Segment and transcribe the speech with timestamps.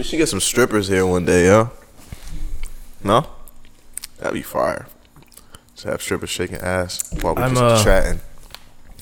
[0.00, 1.72] We should get some strippers here one day, yo.
[3.02, 3.26] No?
[4.18, 4.86] That'd be fire.
[5.74, 8.20] Just have strippers shaking ass while we I'm, just uh, chatting.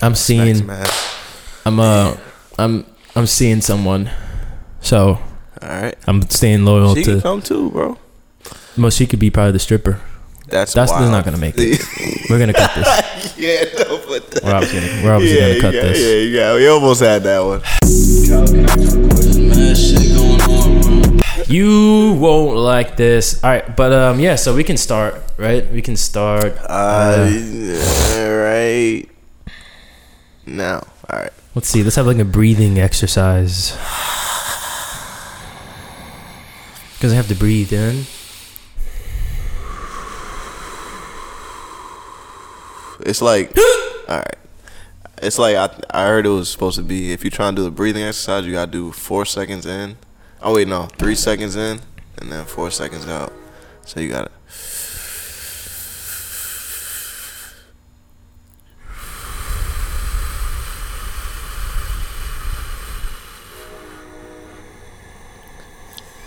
[0.01, 0.71] I'm seeing.
[1.67, 2.17] I'm uh
[2.59, 4.09] I'm I'm seeing someone.
[4.80, 5.19] So
[5.62, 5.98] Alright.
[6.06, 7.99] I'm staying loyal She can to come too, bro.
[8.78, 10.01] well she could be probably the stripper.
[10.47, 11.10] That's That's wild.
[11.10, 11.78] not gonna make it.
[12.31, 13.37] We're gonna cut this.
[13.38, 14.42] yeah, don't put that.
[14.42, 16.33] We're obviously gonna, we're obviously yeah, gonna cut yeah, this.
[16.33, 16.55] yeah, yeah.
[16.55, 17.60] We almost had that one.
[21.48, 23.42] You won't like this.
[23.45, 25.62] Alright, but um yeah, so we can start, right?
[25.70, 27.28] We can start Uh,
[28.27, 29.06] right
[30.45, 30.82] now.
[31.09, 31.32] All right.
[31.55, 33.70] let's see, let's have like a breathing exercise.
[36.95, 38.06] Because I have to breathe in.
[43.00, 43.56] It's like,
[44.08, 44.36] all right.
[45.22, 47.64] It's like I I heard it was supposed to be if you're trying to do
[47.64, 49.97] the breathing exercise, you gotta do four seconds in.
[50.46, 51.80] Oh wait, no, three seconds in,
[52.18, 53.32] and then four seconds out.
[53.84, 54.30] So you gotta.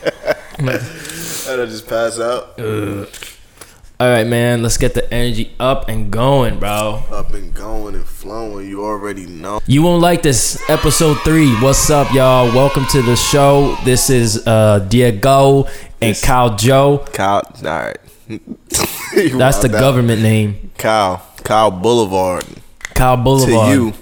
[1.47, 2.59] That'll just pass out.
[2.59, 3.05] Uh,
[4.01, 7.03] Alright man, let's get the energy up and going, bro.
[7.11, 8.69] Up and going and flowing.
[8.69, 9.59] You already know.
[9.67, 11.53] You won't like this episode three.
[11.55, 12.45] What's up, y'all?
[12.55, 13.75] Welcome to the show.
[13.83, 15.65] This is uh Diego
[15.99, 17.05] and This- Kyle Joe.
[17.11, 17.41] Kyle.
[17.57, 17.97] All right.
[18.29, 20.71] That's the government name.
[20.77, 21.21] Kyle.
[21.43, 22.45] Kyle Boulevard.
[22.93, 23.67] Kyle Boulevard.
[23.67, 23.93] To you.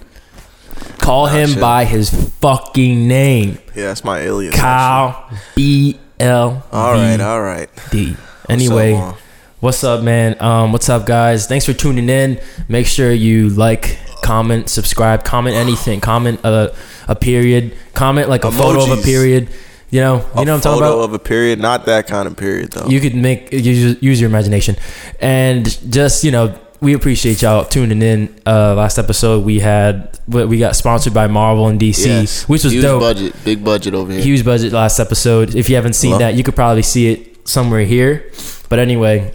[0.99, 1.59] Call him shit.
[1.59, 3.57] by his fucking name.
[3.75, 4.53] Yeah, that's my alias.
[4.53, 7.19] Kyle B L All right.
[7.19, 7.69] All right.
[7.89, 8.15] D.
[8.47, 9.26] Anyway, What's up, Mom?
[9.59, 10.35] What's up, man?
[10.41, 11.47] Um, what's up, guys?
[11.47, 12.39] Thanks for tuning in.
[12.67, 16.01] Make sure you like, comment, subscribe, comment anything.
[16.01, 16.75] Comment a,
[17.07, 17.75] a period.
[17.93, 19.49] Comment like a photo of a period.
[19.89, 21.03] You know, you a know what I'm talking photo about.
[21.05, 22.87] of a period, not that kind of period though.
[22.89, 24.75] you could make use, use your imagination
[25.21, 30.43] and just you know we appreciate y'all tuning in uh last episode we had we
[30.43, 32.49] we got sponsored by marvel and dc Yes.
[32.49, 34.21] which was Huge dope budget, big budget over here.
[34.21, 36.19] huge budget last episode if you haven't seen Hello?
[36.19, 38.29] that you could probably see it somewhere here
[38.67, 39.33] but anyway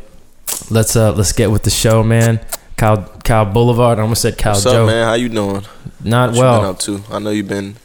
[0.72, 2.40] let's uh let's get with the show man
[2.76, 3.98] Kyle Kyle Boulevard.
[3.98, 4.82] I almost said Kyle What's Joe.
[4.82, 5.06] up, man?
[5.06, 5.62] How you doing?
[6.02, 6.70] Not What you been well.
[6.70, 7.02] up to?
[7.10, 7.76] I know you've been.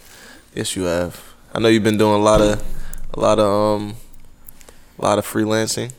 [0.55, 1.21] Yes, you have.
[1.53, 2.63] I know you've been doing a lot of,
[3.13, 3.45] a lot of
[3.81, 3.95] um,
[4.97, 5.91] a lot of freelancing.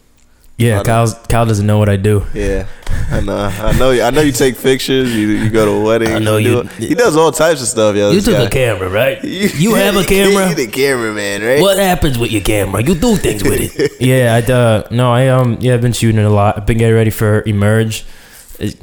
[0.58, 2.26] Yeah, Kyle's, Kyle doesn't know what I do.
[2.34, 2.66] Yeah,
[3.12, 3.36] I know.
[3.36, 3.90] I know.
[3.92, 5.14] I know you take pictures.
[5.14, 6.10] You you go to weddings.
[6.10, 6.72] I know do you- it.
[6.72, 8.10] He does all types of stuff, yo.
[8.10, 8.42] You took guy.
[8.42, 9.22] a camera, right?
[9.24, 10.48] You have a camera.
[10.48, 11.60] you the cameraman, right?
[11.60, 12.82] What happens with your camera?
[12.82, 13.92] You do things with it.
[14.00, 16.56] yeah, I uh, no, I um, yeah, I've been shooting a lot.
[16.58, 18.04] I've been getting ready for Emerge,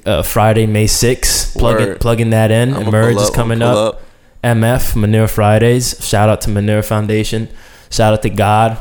[0.06, 1.58] uh, Friday, May sixth.
[1.58, 2.00] Plugging Word.
[2.00, 2.74] plugging that in.
[2.74, 4.02] I'ma Emerge is coming I'ma up.
[4.46, 5.98] MF Manure Fridays.
[6.08, 7.50] Shout out to Manure Foundation.
[7.90, 8.78] Shout out to God.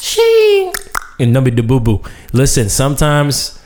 [0.00, 0.72] Shing.
[1.18, 2.02] And Number the boo boo.
[2.32, 3.60] Listen, sometimes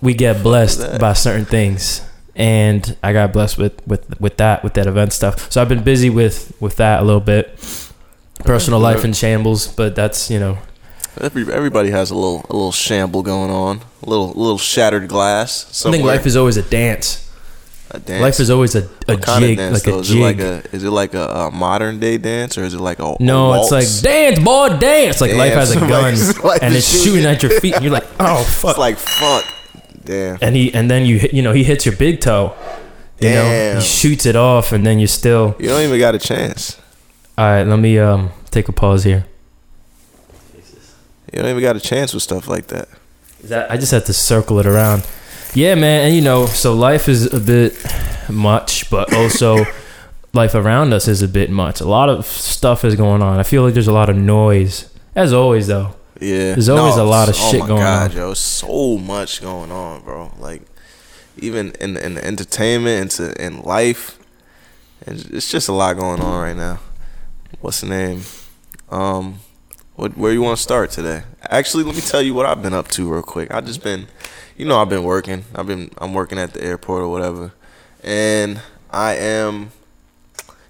[0.00, 2.02] we get blessed by certain things.
[2.34, 5.50] And I got blessed with, with, with that, with that event stuff.
[5.50, 7.58] So I've been busy with, with that a little bit.
[8.44, 10.58] Personal life in shambles, but that's, you know,
[11.20, 15.84] Every, everybody has a little a little shamble going on, a little little shattered glass.
[15.84, 17.27] I think life is always a dance.
[17.90, 18.20] A.
[18.20, 19.96] Life is always a, a kind jig, of dance like though?
[19.98, 22.74] a Is it like a is it like a, a modern day dance or is
[22.74, 25.20] it like a a no, it's like dance, boy, dance.
[25.20, 27.24] Like life has a gun Like- and it's shooting.
[27.24, 27.74] at your feet.
[27.74, 28.70] And you're like, oh fuck.
[28.70, 29.44] it's like funk.
[30.04, 30.38] Damn.
[30.40, 32.54] and he and then you hit, you know he hits your big toe.
[33.20, 33.76] You know Damn.
[33.80, 35.56] he shoots it off, and then you're still.
[35.58, 36.78] You don't even got a chance.
[37.36, 39.26] All right, let me um take a pause here.
[41.32, 42.88] You don't even got a chance with stuff like that.
[43.42, 45.06] Is that I just have to circle it around.
[45.54, 47.74] Yeah, man, and you know, so life is a bit
[48.28, 49.64] much, but also
[50.32, 51.80] life around us is a bit much.
[51.80, 53.38] A lot of stuff is going on.
[53.38, 55.94] I feel like there's a lot of noise, as always, though.
[56.20, 56.54] Yeah.
[56.54, 58.16] There's always a lot of oh shit my going God, on.
[58.16, 60.32] Yo, so much going on, bro.
[60.38, 60.62] Like
[61.36, 64.18] even in the, in the entertainment, and in life,
[65.06, 66.80] and it's just a lot going on right now.
[67.60, 68.22] What's the name?
[68.90, 69.40] Um,
[69.94, 71.22] what where you want to start today?
[71.42, 73.52] Actually, let me tell you what I've been up to real quick.
[73.52, 74.08] I just been,
[74.58, 75.44] you know, I've been working.
[75.54, 77.52] I've been I'm working at the airport or whatever,
[78.04, 78.60] and
[78.90, 79.70] I am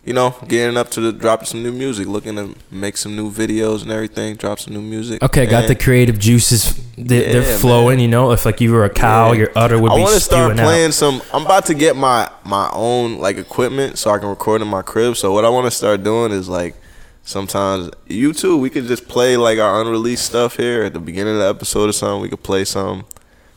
[0.04, 3.30] you know, getting up to the dropping some new music, looking to make some new
[3.30, 5.22] videos and everything, drop some new music.
[5.22, 6.80] Okay, got the creative juices.
[6.96, 8.00] They're, Yeah, flowing.
[8.00, 9.40] You know, if like you were a cow, Yeah.
[9.40, 10.64] your udder would I be want to start spewing out.
[10.64, 11.20] playing some.
[11.34, 14.80] I'm about to get my my own like equipment so I can record in my
[14.80, 15.14] crib.
[15.18, 16.74] So what I want to start doing is like
[17.22, 18.56] sometimes you too.
[18.56, 21.90] We could just play like our unreleased stuff here at the beginning of the episode
[21.90, 22.22] or something.
[22.22, 23.04] We could play some,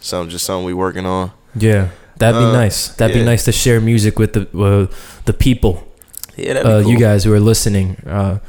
[0.02, 1.32] some just something we working on.
[1.56, 2.90] Yeah, that'd be Uh, nice.
[2.90, 4.94] That'd be nice to share music with the uh,
[5.26, 5.88] the people.
[6.36, 6.92] Yeah, that'd uh, cool.
[6.92, 7.96] you guys who are listening.
[8.06, 8.40] Uh,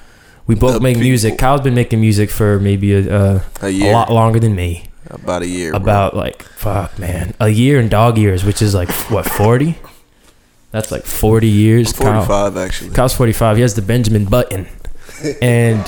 [0.46, 1.38] We both The make music.
[1.38, 4.84] Kyle's been making music for maybe a, uh, A a lot longer than me.
[5.08, 5.70] about a year.
[5.70, 5.78] bro.
[5.80, 9.78] About like fuck, man, a year in dog years, which is like what forty.
[10.72, 11.92] That's like forty years.
[11.92, 12.90] 45 actually.
[12.90, 13.56] Kyle's 45.
[13.56, 14.66] He has the Benjamin Button.
[15.40, 15.84] And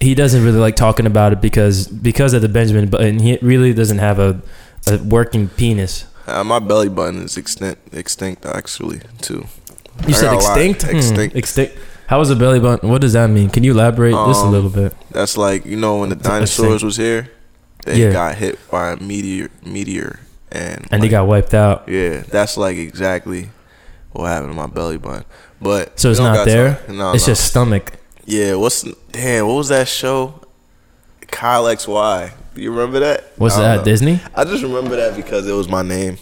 [0.00, 3.74] he doesn't really like talking about it because because of the Benjamin Button, he really
[3.74, 4.40] doesn't have a,
[4.90, 6.04] a working penis.
[6.26, 9.46] Uh, my belly button is extinct, extinct actually too.
[10.06, 10.82] You I said extinct?
[10.82, 11.36] Hmm, Extinct.
[11.36, 11.74] extinct.
[12.06, 12.88] How is a belly button?
[12.88, 13.50] What does that mean?
[13.50, 14.94] Can you elaborate just a Um, little bit?
[15.10, 17.30] That's like you know when the dinosaurs was here,
[17.84, 18.12] they Yeah.
[18.12, 20.20] got hit by a meteor, meteor,
[20.52, 21.84] and And they got wiped out.
[21.88, 22.22] yeah.
[22.30, 23.50] That's like exactly
[24.12, 25.24] what happened to my belly button.
[25.60, 26.80] But So it's don't there?
[26.88, 27.32] No, it's no.
[27.32, 27.94] just stomach.
[28.24, 28.54] yeah.
[28.54, 29.46] What's damn?
[29.46, 30.40] What was that show?
[31.26, 32.32] Kyle X Y.
[32.58, 33.38] You remember that?
[33.38, 33.84] Was that know.
[33.84, 34.20] Disney?
[34.34, 36.18] I just remember that because it was my name.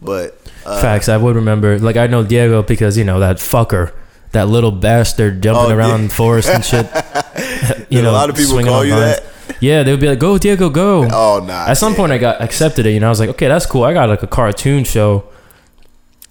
[0.00, 1.08] But uh, Facts.
[1.08, 1.78] I would remember.
[1.78, 3.92] Like I know Diego because you know that fucker,
[4.32, 6.08] that little bastard jumping Oh, around yeah.
[6.08, 6.86] forest and shit.
[7.90, 9.20] you Did a lot of people call you vines.
[9.20, 9.56] that?
[9.60, 11.66] Yeah, they would be like, "Go Diego, go." Oh nah.
[11.68, 11.96] At some yeah.
[11.98, 12.90] point, I got accepted it.
[12.94, 15.24] You know, I was like, "Okay, that's cool." I got like a cartoon show.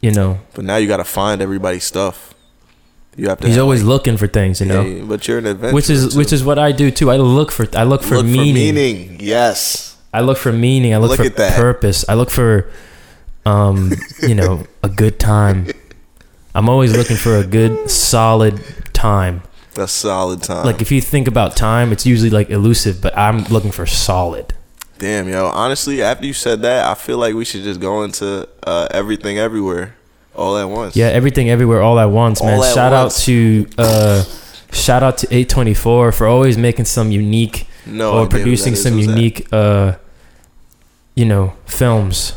[0.02, 2.34] You know, But now you gotta find everybody's stuff.
[3.18, 3.48] You have to.
[3.48, 4.62] he's have, always like, looking for things.
[4.62, 5.76] You know, yeah, but you're an adventurer.
[5.76, 6.18] which is too.
[6.18, 7.12] which is what I do too.
[7.12, 8.70] I look for I look for Look meaning.
[8.70, 9.18] for meaning.
[9.20, 9.98] Yes.
[10.14, 10.94] I look for meaning.
[10.94, 12.04] I look, Look for purpose.
[12.10, 12.70] I look for,
[13.46, 15.68] um, you know, a good time.
[16.54, 18.62] I'm always looking for a good, solid
[18.94, 19.44] time.
[19.78, 20.66] A solid time.
[20.66, 24.54] Like if you think about time, it's usually like elusive, but I'm looking for solid.
[25.00, 25.46] Damn, yo.
[25.46, 29.38] Honestly, after you said that, I feel like we should just go into uh, everything
[29.40, 29.96] everywhere
[30.36, 30.96] all at once.
[30.96, 32.60] Yeah, everything, everywhere, all at once, man.
[32.62, 33.20] At shout once.
[33.22, 34.24] out to, uh,
[34.72, 38.14] shout out to A24 for always making some unique No.
[38.20, 39.02] or producing some that?
[39.02, 39.94] unique, uh,
[41.16, 42.34] you know, films,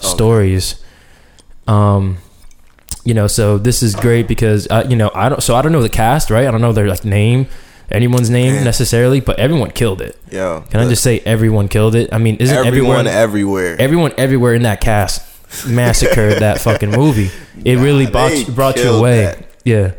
[0.00, 0.08] Okay.
[0.08, 0.76] stories.
[1.66, 2.18] Um,
[3.04, 5.42] you know, so this is great because uh, you know I don't.
[5.42, 6.46] So I don't know the cast, right?
[6.46, 7.46] I don't know their like name,
[7.90, 8.64] anyone's name Man.
[8.64, 10.18] necessarily, but everyone killed it.
[10.30, 10.62] Yeah.
[10.70, 12.10] Can I just say everyone killed it?
[12.12, 13.76] I mean, isn't everyone everyone everywhere?
[13.80, 15.22] everyone everywhere in that cast
[15.66, 17.30] massacred that fucking movie?
[17.64, 19.24] It really brought you, brought you away.
[19.24, 19.46] that.
[19.64, 19.98] Yeah, it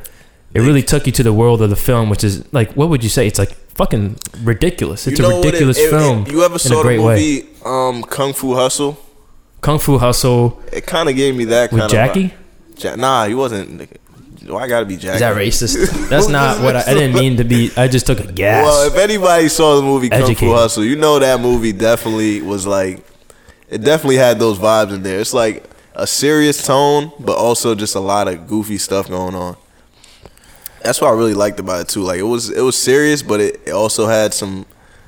[0.53, 3.03] They- really took you to the world of the film, which is like, what would
[3.03, 3.27] you say?
[3.27, 5.07] It's like fucking ridiculous.
[5.07, 6.25] It's a what it- ridiculous it- it- film.
[6.27, 8.97] you ever saw the movie um, Kung Fu Hustle?
[9.61, 12.33] Kung Fu Hustle It kind of gave me that kind with of Jackie.
[12.77, 13.87] Ja- nah, he wasn't.
[14.47, 15.13] Why gotta be Jackie?
[15.15, 16.09] Is that racist?
[16.09, 17.69] That's not what I, I didn't mean to be.
[17.77, 18.65] I just took a guess.
[18.65, 22.65] Well, if anybody saw the movie Kung Fu Hustle, you know that movie definitely was
[22.65, 23.05] like,
[23.71, 25.19] it definitely had those vibes in there.
[25.19, 29.57] It's like a serious tone, but also just a lot of goofy stuff going on.
[30.83, 32.01] That's what I really liked about it too.
[32.03, 34.65] Like it was, it was serious, but it, it also had some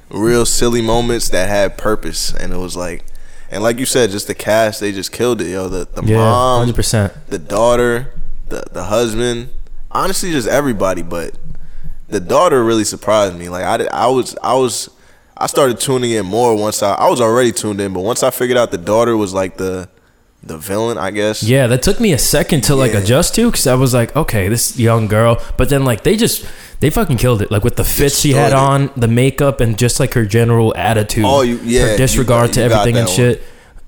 [0.09, 3.05] real silly moments that had purpose, and it was like,
[3.49, 5.67] and like you said, just the cast, they just killed it, yo.
[5.69, 7.13] The the yeah, mom, hundred percent.
[7.27, 8.13] the daughter,
[8.49, 9.49] the the husband,
[9.91, 11.01] honestly, just everybody.
[11.01, 11.37] But
[12.07, 13.49] the daughter really surprised me.
[13.49, 14.89] Like I, did- I was, I was,
[15.43, 18.31] I started tuning in more once I, I was already tuned in, but once I
[18.31, 19.89] figured out the daughter was like the,
[20.41, 21.43] the villain, I guess.
[21.43, 22.99] Yeah, that took me a second to like Yeah.
[22.99, 26.45] adjust to because I was like, okay, this young girl, but then like they just
[26.79, 27.51] they fucking killed it.
[27.51, 31.25] Like with the fit she had on, the makeup, and just like her general attitude.
[31.25, 33.43] Oh, you- yeah, her you disregard to you got everything and that shit.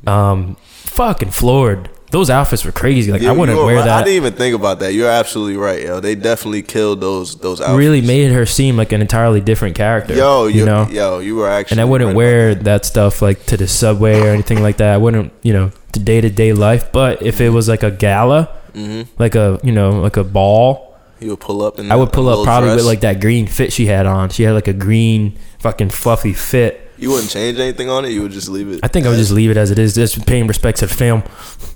[0.06, 1.90] Um, fucking floored.
[2.16, 3.12] Those outfits were crazy.
[3.12, 3.88] Like You- I wouldn't wear right.
[3.90, 4.94] I didn't even think about that.
[4.94, 6.00] You're absolutely right, yo.
[6.00, 7.78] They definitely killed those those outfits.
[7.78, 10.14] Really made her seem like an entirely different character.
[10.16, 10.88] Yo, you you know.
[10.90, 11.76] yo, you were actually.
[11.76, 14.78] and I wouldn't right wear about that stuff like to the subway or anything like
[14.78, 14.94] that.
[14.94, 16.90] I wouldn't, you know, to day to day life.
[16.94, 18.80] But if it was like a gala, that.
[18.80, 19.08] Mhm.
[19.20, 21.80] like a you know, like a ball, You would pull up.
[21.80, 22.78] In I would pull up probably dress.
[22.78, 24.30] with like that green fit she had on.
[24.30, 26.82] She had like a green fucking fluffy fit.
[26.98, 28.12] You wouldn't change anything on it.
[28.12, 28.80] You would just leave it.
[28.82, 30.94] I think I would just leave it as it is, just paying respect to the
[30.94, 31.24] film.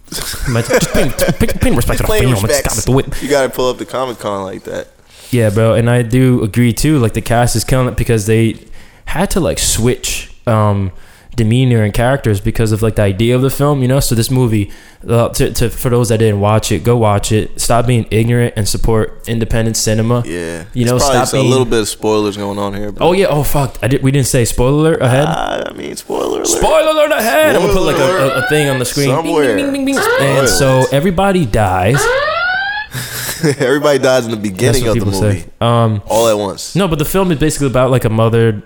[0.09, 2.33] Just paying, paying, paying respect to the film.
[2.33, 3.21] Gotta do it.
[3.21, 4.87] You got to pull up the Comic Con like that.
[5.31, 6.97] Yeah, bro, and I do agree too.
[6.97, 8.65] Like the cast is killing it because they
[9.05, 10.91] had to like switch um,
[11.39, 14.01] demeanor and characters because of like the idea of the film, you know.
[14.01, 14.71] So this movie,
[15.07, 17.59] uh, to, to for those that didn't watch it, go watch it.
[17.61, 20.23] Stop being ignorant and support independent cinema.
[20.25, 22.91] Yeah, You know, stop just a little bit of spoilers going on here.
[22.91, 23.27] But Oh yeah.
[23.29, 23.77] Oh fuck.
[23.81, 24.03] I did.
[24.03, 25.25] We didn't say spoiler alert ahead.
[25.29, 26.47] Ah, I mean, spoiler alert.
[26.47, 27.55] Spoiler alert ahead!
[27.55, 29.09] I'm gonna put like a, a, a thing on the screen.
[29.09, 29.57] Somewhere.
[29.57, 31.99] And so everybody dies.
[33.59, 35.45] Everybody dies in the beginning of the movie, say.
[35.61, 36.75] Um, all at once.
[36.75, 38.61] No, but the film is basically about like a mother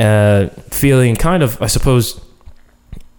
[0.00, 2.20] uh, feeling kind of, I suppose,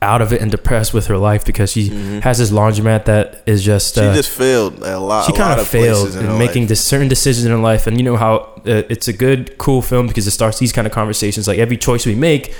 [0.03, 2.21] out of it and depressed with her life because she Mhm.
[2.21, 3.93] has this laundromat that is just.
[3.95, 5.25] She Uh, just failed a lot.
[5.27, 6.69] she kind of failed in in making life.
[6.69, 8.33] dis- certain decisions in her life, and you know how
[8.65, 11.47] uh, it's a good, cool film because it starts these kind of conversations.
[11.47, 12.53] Like every choice we make,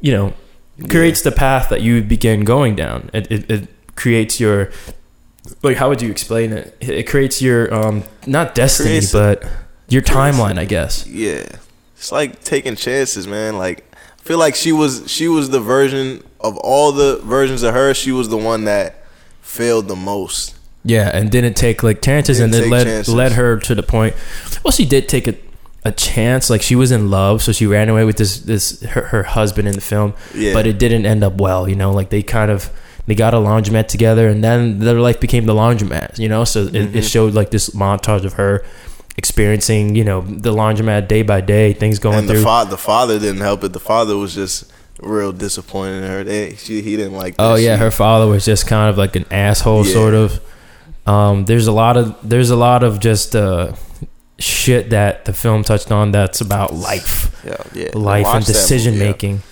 [0.00, 0.32] you know,
[0.88, 3.10] creates the path that you begin going down.
[3.12, 4.70] It, it, it creates your
[5.62, 6.74] like how would you explain it?
[6.80, 9.42] It creates your um not destiny, Creates- but
[9.90, 11.06] your timeline, I guess.
[11.06, 11.42] Yeah,
[11.98, 13.58] it's like taking chances, man.
[13.58, 17.74] Like I feel like she was she was the version of all the versions of
[17.74, 17.92] her.
[17.94, 19.04] She was the one that
[19.42, 20.54] failed the most.
[20.84, 23.12] Yeah, and didn't take like chances, and Didn't then led chances.
[23.14, 24.14] led her to the point.
[24.64, 25.34] Well, she did take a,
[25.84, 26.48] a chance.
[26.48, 29.66] Like she was in love, so she ran away with this this her, her husband
[29.68, 30.14] in the film.
[30.34, 30.54] Yeah.
[30.54, 31.68] But it didn't end up well.
[31.68, 32.70] You know, like they kind of
[33.06, 36.18] they got a laundromat together, and then their life became the laundromat.
[36.18, 36.96] You know, so it, Mm-hmm.
[36.98, 38.64] it showed like this montage of her
[39.18, 42.44] experiencing you know the laundromat day by day, things going and the through.
[42.44, 43.72] father, the father didn't help it.
[43.74, 46.24] The father was just real disappointed in her.
[46.24, 47.34] They, she, he didn't like.
[47.38, 49.92] Oh yeah, her father was just kind of like an asshole, Yeah.
[49.92, 50.40] sort of.
[51.06, 53.72] Um, there's a lot of there's a lot of just uh,
[54.38, 57.90] shit that the film touched on that's about life, Yeah, yeah.
[57.94, 59.10] life and decision movie, yeah.
[59.10, 59.42] making.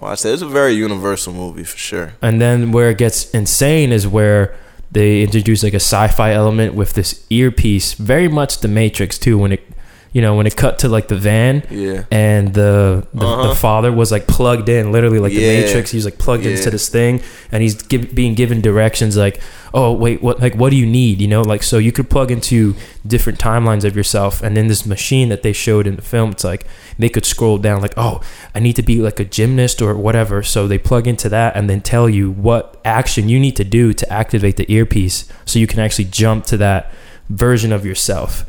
[0.00, 0.32] Watch that.
[0.32, 2.12] It's a very universal movie for sure.
[2.22, 4.54] And then where it gets insane is where
[4.92, 9.38] they introduce like a sci-fi element with this earpiece, very much The Matrix too.
[9.38, 9.66] When it,
[10.12, 12.04] you know, when it cut to like the van Yeah.
[12.10, 13.48] and the the, Uh-huh.
[13.48, 15.60] the father was like plugged in, literally like the Yeah.
[15.60, 15.90] Matrix.
[15.90, 16.50] He's like plugged Yeah.
[16.52, 19.40] into this thing, and he's give, being given directions like,
[19.72, 22.30] "Oh wait, what like what do you need?" You know, like so you could plug
[22.30, 22.74] into
[23.06, 26.44] different timelines of yourself, and then this machine that they showed in the film, it's
[26.44, 26.66] like
[26.98, 28.20] they could scroll down like, "Oh,
[28.54, 31.70] I need to be like a gymnast or whatever." So they plug into that and
[31.70, 35.66] then tell you what action you need to do to activate the earpiece, so you
[35.66, 36.92] can actually jump to that
[37.30, 38.44] version of yourself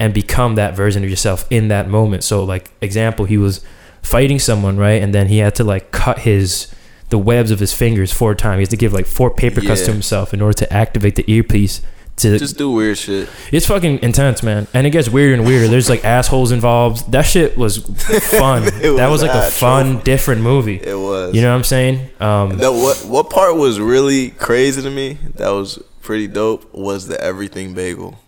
[0.00, 2.24] and become that version of yourself in that moment.
[2.24, 3.64] So like example, he was
[4.02, 5.02] fighting someone, right?
[5.02, 6.72] And then he had to like cut his
[7.10, 8.58] the webs of his fingers four times.
[8.58, 11.30] He has to give like four paper cuts to himself in order to activate the
[11.30, 11.80] earpiece.
[12.18, 13.28] To Just do weird shit.
[13.50, 15.66] it's fucking intense, man, and it gets weirder and weirder.
[15.66, 17.10] There's like assholes involved.
[17.10, 17.78] That shit was
[18.38, 18.62] fun.
[18.66, 20.76] That was was like a fun, different movie.
[20.76, 21.34] It was.
[21.34, 22.08] You know what I'm saying?
[22.20, 25.18] Um, The, what what part was really crazy to me?
[25.34, 26.72] That was pretty dope.
[26.72, 28.20] Was the everything bagel?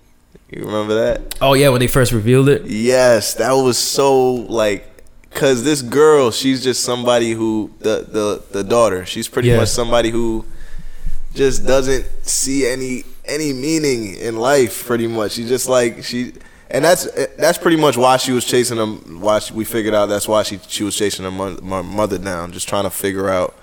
[0.51, 1.37] You remember that?
[1.41, 2.67] oh yeah, when they first revealed it.
[2.67, 4.87] Yes, that was so like,
[5.33, 9.05] cause this girl, she's just somebody who the the the daughter.
[9.05, 9.57] She's pretty Yeah.
[9.59, 10.45] much somebody who
[11.35, 14.87] just doesn't see any any meaning in life.
[14.87, 16.33] Pretty much, she just like she.
[16.71, 19.21] And that's that's pretty much why she was chasing them.
[19.21, 22.19] Why she, we figured out that's why she she was chasing her, mo- my mother
[22.19, 23.57] down, just trying to figure out,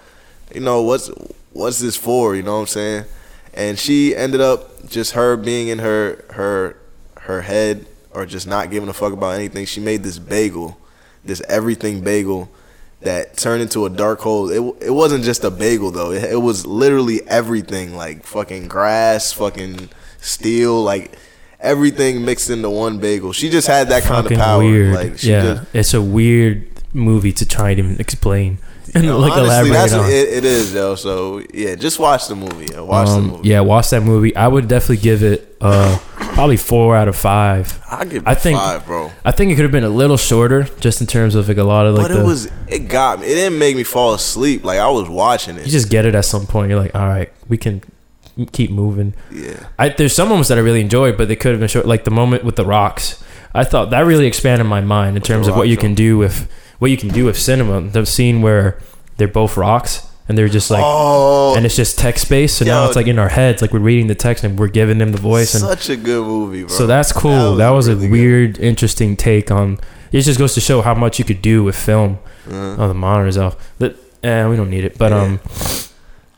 [0.53, 1.09] you know, what's
[1.51, 2.33] what's this for?
[2.35, 3.05] You know what I'm saying?
[3.53, 6.77] And she ended up just her being in her her
[7.21, 9.65] her head or just not giving a fuck about anything.
[9.65, 10.77] She made this bagel,
[11.23, 12.49] this everything bagel
[13.01, 14.49] that turned into a dark hole.
[14.49, 16.11] It it wasn't just a bagel though.
[16.11, 21.17] It, it was literally everything, like fucking grass, fucking steel, like
[21.59, 23.33] everything mixed into one bagel.
[23.33, 24.63] She just had that kind of power.
[24.63, 24.95] weird.
[24.95, 28.59] Like she yeah, just, it's a weird movie to try to even explain
[28.95, 30.95] and You like honestly, that's what it, it is, yo.
[30.95, 32.73] So yeah, just watch the movie.
[32.73, 32.85] Yo.
[32.85, 33.49] Watch Um, the movie.
[33.49, 34.35] Yeah, watch that movie.
[34.35, 37.81] I would definitely give it uh, probably four out of five.
[37.89, 39.11] I give it I think- five, bro.
[39.25, 41.63] I think it could have been a little shorter, just in terms of like a
[41.63, 42.21] lot of like but the.
[42.21, 43.25] it was it got me.
[43.27, 44.63] It didn't make me fall asleep.
[44.63, 45.65] Like I was watching it.
[45.65, 46.69] you just get it at some point.
[46.69, 47.81] You're like, all right, we can
[48.51, 49.13] keep moving.
[49.31, 49.67] yeah.
[49.77, 51.85] I, there's some moments that I really enjoyed, but they could have been short.
[51.85, 53.23] Like the moment with the rocks,
[53.53, 56.49] I thought that really expanded my mind in terms of what you can do with
[56.83, 57.79] what you can do with cinema.
[57.79, 58.77] The scene where
[59.15, 62.57] they're both rocks and they're just like, oh, and it's just text based.
[62.57, 64.97] So now it's like in our heads, like we're reading the text and we're giving
[64.97, 65.53] them the voice.
[65.53, 66.67] And such a good movie, bro.
[66.67, 67.55] so that's cool.
[67.55, 68.11] That was, really a good.
[68.11, 69.79] weird, interesting take on.
[70.11, 72.19] It just goes to show how much you could do with film.
[72.51, 73.55] Uh, Oh, the monitor's off.
[73.79, 74.97] But, eh, we don't need it.
[74.97, 75.21] But Yeah.
[75.21, 75.39] um,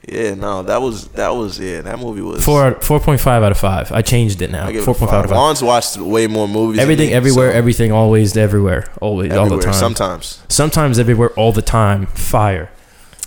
[0.07, 1.81] yeah, no, that was that was yeah.
[1.81, 3.91] That movie was four four point five out of five.
[3.91, 4.67] I changed it now.
[4.67, 5.61] I give it Four point five out of five.
[5.67, 6.79] watched way more movies.
[6.79, 9.73] Everything, me, everywhere, so- everything, always, everywhere, always, all the time.
[9.73, 12.05] Sometimes Sometimes everywhere, all the time.
[12.07, 12.69] Fire.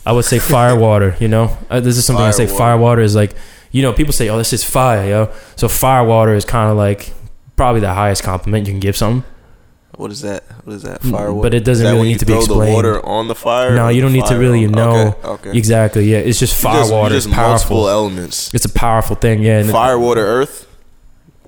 [0.06, 1.16] I would say fire water.
[1.20, 2.46] You know, uh, this is something I say.
[2.46, 3.34] Fire Fire water is like,
[3.72, 6.76] you know, people say, "Oh, this is fire, yo." So fire water is kind of
[6.76, 7.12] like
[7.56, 9.28] probably the highest compliment you can give something.
[9.98, 10.44] What is that?
[10.64, 11.00] What is that?
[11.02, 11.42] Mm, Firewood.
[11.42, 12.70] but it doesn't really need to be throw explained.
[12.70, 13.74] The water on the fire.
[13.74, 15.28] No, you don't need to really on- know Okay.
[15.50, 15.58] okay.
[15.58, 16.04] Exactly.
[16.10, 17.14] Yeah, it's just fire Just- water.
[17.14, 17.76] Just It's powerful.
[17.76, 18.54] multiple elements.
[18.54, 19.42] It's a powerful thing.
[19.42, 19.58] Yeah.
[19.58, 20.66] And Fire, water, earth.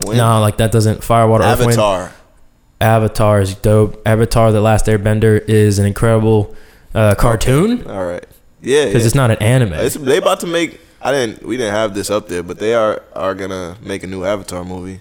[0.05, 0.19] Wind.
[0.19, 1.45] No, like that doesn't fire water.
[1.45, 1.61] Earth.
[1.61, 2.13] Avatar.
[2.81, 4.01] Avatar is dope.
[4.07, 6.55] Avatar: The Last Airbender is an incredible
[6.95, 8.25] uh, cartoon All right.
[8.63, 8.87] Yeah.
[8.87, 9.07] because yeah.
[9.07, 9.75] it's not an anime.
[9.75, 10.81] It's, they about to make.
[11.03, 11.47] I didn't.
[11.47, 14.65] We didn't have this up there, but they are are gonna make a new Avatar
[14.65, 15.01] movie.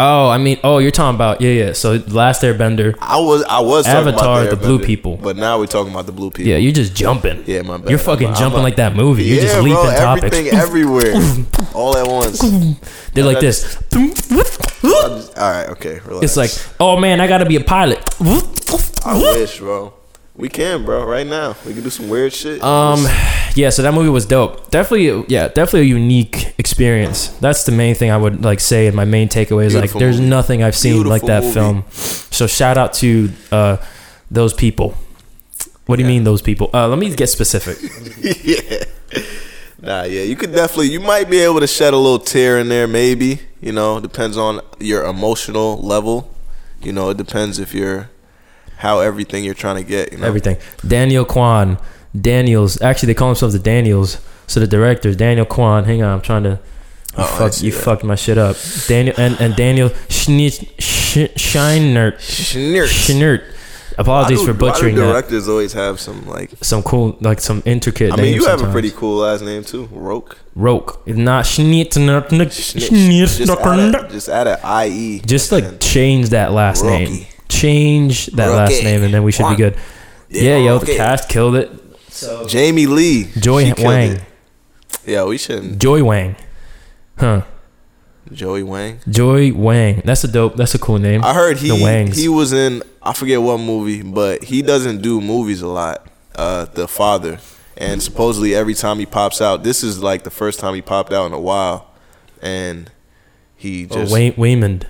[0.00, 1.72] Oh, I mean, oh, you're talking about yeah, yeah.
[1.72, 2.96] So The Last Airbender.
[3.00, 3.44] I was.
[3.44, 5.16] I was talking Avatar, about the blue Airbender, people.
[5.16, 6.50] but now we're talking about the blue people.
[6.50, 7.44] Yeah, you're just jumping.
[7.46, 7.90] Yeah, my bad.
[7.90, 9.24] You're fucking I'm jumping a- like that movie.
[9.24, 10.36] You're just leaping bro, topics.
[10.36, 11.14] Everything everywhere,
[11.74, 12.40] all at once.
[13.12, 13.76] They're like this.
[13.92, 15.68] All right.
[15.70, 16.00] Okay.
[16.04, 16.24] Relax.
[16.24, 17.98] It's like, oh man, I gotta be a pilot.
[19.04, 19.94] I wish, bro.
[20.40, 21.04] We can, bro.
[21.04, 22.62] Right now, we can do some weird shit.
[22.62, 23.04] Um,
[23.54, 23.68] yeah.
[23.68, 24.70] So that movie was dope.
[24.70, 27.28] Definitely, yeah, definitely a unique experience.
[27.40, 28.86] That's the main thing I would like say.
[28.86, 30.30] And my main takeaway is like, there's movie.
[30.30, 31.54] nothing I've seen like that movie.
[31.54, 31.84] film.
[31.90, 33.76] So shout out to uh,
[34.30, 34.94] those people.
[35.84, 36.70] What do you mean those people?
[36.72, 37.76] Uh, let me get specific.
[38.42, 38.84] yeah.
[39.82, 40.88] Nah, yeah, you could definitely.
[40.88, 43.40] You might be able to shed a little tear in there, maybe.
[43.60, 46.32] You know, depends on your emotional level.
[46.80, 48.08] You know, it depends if you're
[48.80, 50.12] how everything you're trying to get.
[50.12, 50.56] You know, Everything.
[50.86, 51.78] Daniel Kwan.
[52.18, 52.80] Daniels.
[52.82, 54.18] Actually, they call themselves the Daniels.
[54.46, 55.84] So the directors, Daniel Kwan.
[55.84, 56.50] Hang on, I'm trying to.
[56.50, 56.58] You,
[57.16, 57.80] Oh, fuck, you that.
[57.84, 58.56] fucked my shit up.
[58.86, 62.18] Daniel and, and Daniel Schnit, Sch, Scheinert.
[62.20, 62.86] Schnert.
[62.88, 63.42] Schnert.
[63.98, 65.02] Apologies for do- why do butchering that.
[65.12, 66.50] Directors always have some like.
[66.62, 68.12] Some cool, like some intricate.
[68.12, 70.36] I mean, names you have a pretty cool last name too, Roq.
[70.56, 71.04] Roq.
[71.16, 71.92] Not Schnit.
[72.52, 73.36] Snitch.
[73.38, 75.20] Just add a, just add a IE.
[75.26, 77.26] Just like change that last name.
[77.50, 77.58] Rocky.
[77.58, 79.76] Change that last name, and then we should be good.
[80.28, 81.70] Yeah, yo, the cast killed it.
[82.08, 83.24] So Jamie Lee.
[83.38, 84.12] Joy Wang.
[84.12, 84.20] it.
[85.06, 85.78] Yeah, we shouldn't.
[85.80, 86.36] Joy Wang.
[87.18, 87.42] Huh.
[88.32, 89.00] Joey Wang.
[89.08, 90.02] Joy Wang.
[90.04, 90.54] That's a dope.
[90.56, 91.24] That's a cool name.
[91.24, 92.16] I heard he The Wangs.
[92.16, 96.06] he was in I forget what movie, but he doesn't do movies a lot.
[96.36, 97.38] Uh, the father,
[97.76, 101.12] and supposedly every time he pops out, this is like the first time he popped
[101.12, 101.90] out in a while,
[102.40, 102.90] and
[103.56, 104.84] he just Oh, just Way- Waymond.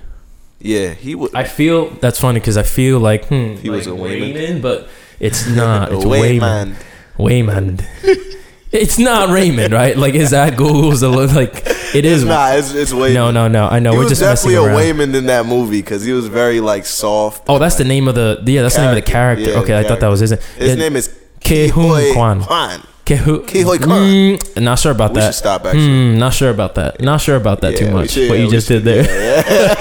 [0.63, 3.91] Yeah he was I feel that's funny because I feel like hmm, He was a
[3.91, 4.33] Waymond?
[4.35, 4.89] Waymond, but
[5.19, 5.91] it's not.
[5.93, 6.05] It's.
[6.05, 6.75] Wayman.
[7.17, 7.85] Waymond.
[8.71, 9.95] it's not Raymond, right?
[9.97, 11.63] Like is that Google's the look like
[11.93, 12.23] it is?
[12.23, 13.13] Nah, it's it's Wayman.
[13.13, 13.67] no, no, no.
[13.67, 14.97] I know He we're was just messing definitely a around.
[14.97, 17.43] Wayman in that movie because he was very like soft.
[17.49, 18.61] Oh, that's the name of the yeah.
[18.61, 19.45] That's the name of the Character.
[19.45, 19.51] character.
[19.51, 20.39] Yeah, okay, the I thought that was his name.
[20.57, 21.09] His Yeah, name is
[21.41, 22.43] Kehun Kwan.
[22.43, 22.83] Kwan.
[23.05, 23.99] Kehoi Kwan.
[24.37, 25.27] Mm, not sure about We that.
[25.27, 25.85] should stop actually.
[26.13, 27.01] Hmm, not sure about that.
[27.01, 28.11] Not sure about that Yeah, too much.
[28.11, 29.75] should- what yeah, you just should- did there.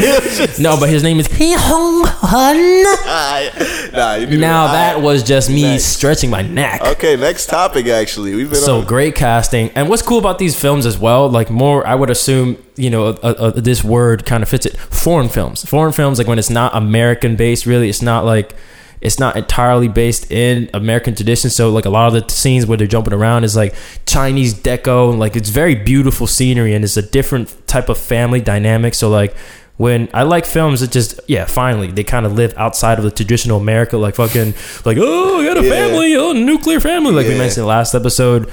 [0.59, 2.83] no, but his name is Hee Hong Hun.
[3.93, 4.75] nah, you to- Now Alright.
[4.97, 5.85] that was just me Next.
[5.85, 6.81] stretching my neck.
[6.85, 7.87] Okay, next topic.
[7.87, 8.85] Actually, we've been So on.
[8.87, 12.57] great casting, and what's cool about these films as well, like more, I would assume,
[12.77, 14.77] you know, uh, uh, this word kind of fits it.
[14.77, 18.55] Foreign films, foreign films, like when it's not American based, really, it's not like
[19.01, 21.51] it's not entirely based in American tradition.
[21.51, 23.75] So like a lot of the scenes where they're jumping around is like
[24.07, 28.41] Chinese deco, and like it's very beautiful scenery, and it's a different type of family
[28.41, 28.95] dynamic.
[28.95, 29.35] So like.
[29.77, 33.11] When I like films that just yeah, finally they kind of live outside of the
[33.11, 34.53] traditional America, like fucking
[34.85, 35.71] like oh I got a Yeah.
[35.71, 38.51] family, oh nuclear family, like we mentioned last episode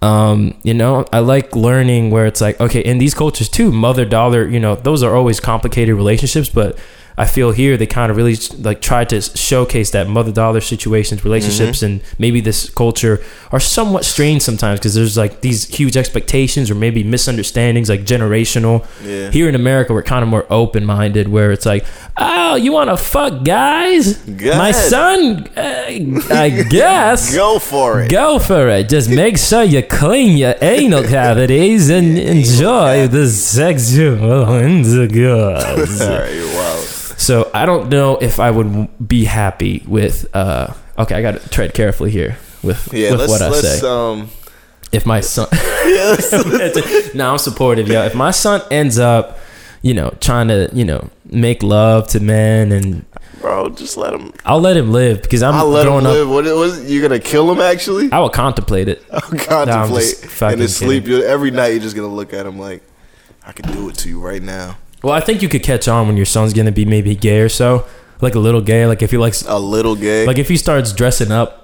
[0.00, 4.04] um you know i like learning where it's like okay in these cultures too mother
[4.04, 6.76] daughter you know those are always complicated relationships but
[7.16, 11.24] i feel here they kind of really like try to showcase that mother daughter situations
[11.24, 11.84] relationships Mm-hmm.
[11.86, 16.74] and maybe this culture are somewhat strange sometimes because there's like these huge expectations or
[16.74, 19.30] maybe misunderstandings like generational Yeah.
[19.30, 21.84] here in america we're kind of more open-minded where it's like
[22.16, 25.84] oh you want to fuck guys Go my son uh,
[26.30, 28.10] i guess Go for it.
[28.10, 28.88] Go for it.
[28.88, 36.00] Just make sure you clean your anal cavities and enjoy the sexual intercourse.
[36.00, 36.84] All right, wow.
[37.22, 40.26] So I don't know if I would be happy with.
[40.34, 43.80] uh Okay, I got to tread carefully here with, Yeah, with let's what I let's
[43.80, 43.86] say.
[43.88, 44.28] um.
[44.92, 47.88] if my son, Yeah, let's- no, I'm supportive.
[47.88, 49.38] Yeah, if my son ends up,
[49.80, 53.04] you know, trying to, you know, make love to men, and
[53.40, 54.32] bro, just let him.
[54.44, 56.28] I'll let him live because I'm I'll let him growing up.
[56.28, 57.60] What was you gonna kill him?
[57.60, 59.02] Actually, I will contemplate it.
[59.12, 61.06] I'll contemplate just fucking in his sleep.
[61.08, 62.82] every night you're just gonna look at him like,
[63.46, 64.76] I can do it to you right now.
[65.02, 67.48] Well, I think you could catch on when your son's gonna be maybe gay or
[67.48, 67.84] so,
[68.20, 68.86] like a little gay.
[68.86, 70.26] Like if he likes, A little gay.
[70.26, 71.58] like if he starts dressing up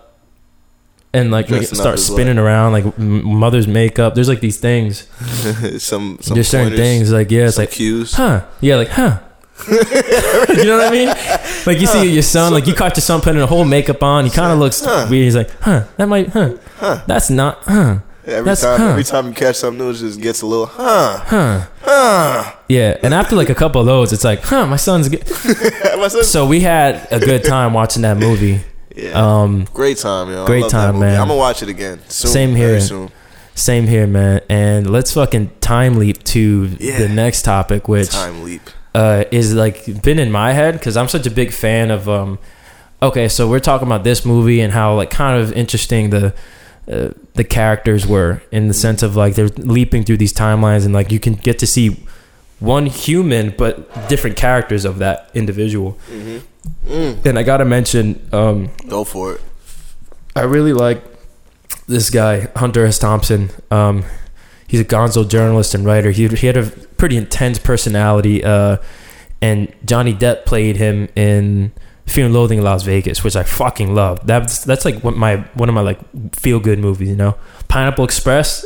[1.15, 4.15] and like Dressing up as spinning around like m- mother's makeup.
[4.15, 5.07] There's like these things.
[5.83, 8.13] some some There's certain pointers, things like yeah, it's some like cues.
[8.15, 9.21] huh, yeah, like huh.
[9.69, 11.09] you know what I mean?
[11.67, 14.25] Like you see your son, like you caught your son putting a whole makeup on.
[14.25, 15.11] He kind of looks weird.
[15.11, 17.03] He's like, huh, that might, huh, Huh.
[17.09, 17.99] that's not, huh,
[18.29, 18.89] Every That's- time, huh.
[18.91, 21.67] every time you catch something new, it just gets a little, huh, huh.
[21.83, 22.55] huh.
[22.69, 25.09] Yeah, and after like a couple of those, it's like, huh, my son's.
[25.99, 28.61] My son- So we had a good time watching that movie.
[28.95, 29.11] yeah.
[29.13, 30.45] Um, great time, yo.
[30.45, 31.07] I great time, movie.
[31.07, 31.21] man.
[31.21, 32.01] I'm gonna watch it again.
[32.09, 32.81] Soon, Same very here.
[32.81, 33.11] Soon.
[33.55, 34.41] Same here, man.
[34.49, 36.99] And let's fucking time leap to Yeah.
[36.99, 38.63] the next topic, which Time leap.
[38.95, 42.09] uh, is like been in my head because I'm such a big fan of.
[42.09, 42.39] Um,
[43.03, 46.35] okay, so we're talking about this movie and how like kind of interesting the
[46.91, 50.95] uh, the characters were in the sense of like they're leaping through these timelines and
[50.95, 51.97] like you can get to see
[52.61, 55.97] one human but different characters of that individual.
[56.87, 59.41] Mm, And I gotta mention, um, go for it.
[60.35, 61.03] I really like
[61.87, 62.99] this guy, Hunter S.
[62.99, 63.51] Thompson.
[63.71, 64.05] Um,
[64.67, 66.11] he's a gonzo journalist and writer.
[66.11, 68.43] He, he had a pretty intense personality.
[68.45, 68.79] Uh,
[69.41, 71.73] and Johnny Depp played him in
[72.09, 74.27] Fear and Loathing in Las Vegas, which I fucking love.
[74.27, 75.99] That's that's like what my one of my like
[76.35, 77.09] feel good movies.
[77.09, 77.37] You know,
[77.69, 78.65] Pineapple Express,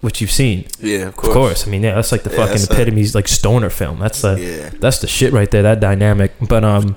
[0.00, 1.28] which you've seen, Yeah, of course.
[1.28, 1.66] of course.
[1.66, 3.98] I mean, yeah, that's like the Yeah, fucking that's a- like stoner film.
[3.98, 4.70] That's the Yeah.
[4.80, 5.62] that's the shit right there.
[5.62, 6.96] That dynamic, but um,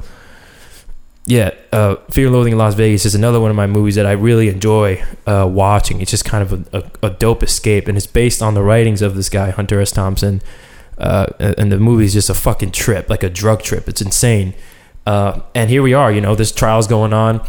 [1.26, 4.06] yeah, uh, Fear and Loathing in Las Vegas is another one of my movies that
[4.08, 6.02] I really enjoy uh, watching.
[6.02, 9.02] It's just kind of a, a, a dope escape, and it's based on the writings
[9.02, 9.92] of this guy Hunter S.
[9.92, 10.42] Thompson.
[10.98, 13.88] Uh, and the movie is just a fucking trip, like a drug trip.
[13.90, 14.54] It's insane.
[15.06, 17.42] Uh, and here we are, you know, this trial's going on.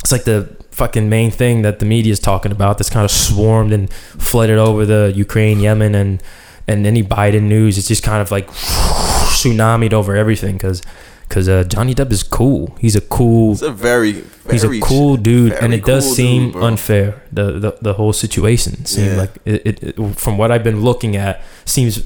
[0.00, 2.78] It's like the fucking main thing that the media is talking about.
[2.78, 6.22] That's kind of swarmed and flooded over the Ukraine, Yemen, and
[6.68, 7.78] and any Biden news.
[7.78, 10.82] It's just kind of like tsunamied over everything because
[11.28, 12.76] because uh, Johnny Depp is cool.
[12.78, 13.52] He's a cool.
[13.52, 17.22] It's a very, very He's a cool dude, and it does cool seem dude, unfair.
[17.32, 19.16] The, the the whole situation seems Yeah.
[19.16, 20.18] like it, it, it.
[20.18, 22.04] From what I've been looking at, seems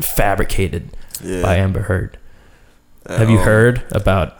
[0.00, 1.42] fabricated yeah.
[1.42, 2.18] by Amber Heard.
[3.08, 4.34] Have you Um, heard about?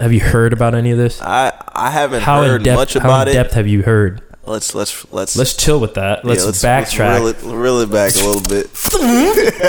[0.00, 1.20] Have you heard about any of this?
[1.20, 2.76] I I haven't How heard in depth?
[2.78, 4.22] much How about in depth have you heard?
[4.44, 6.24] Let's let's let's Let's chill with that.
[6.24, 7.22] yeah, Let's, backtrack.
[7.24, 8.70] Let's reel, it, reel it back a little bit.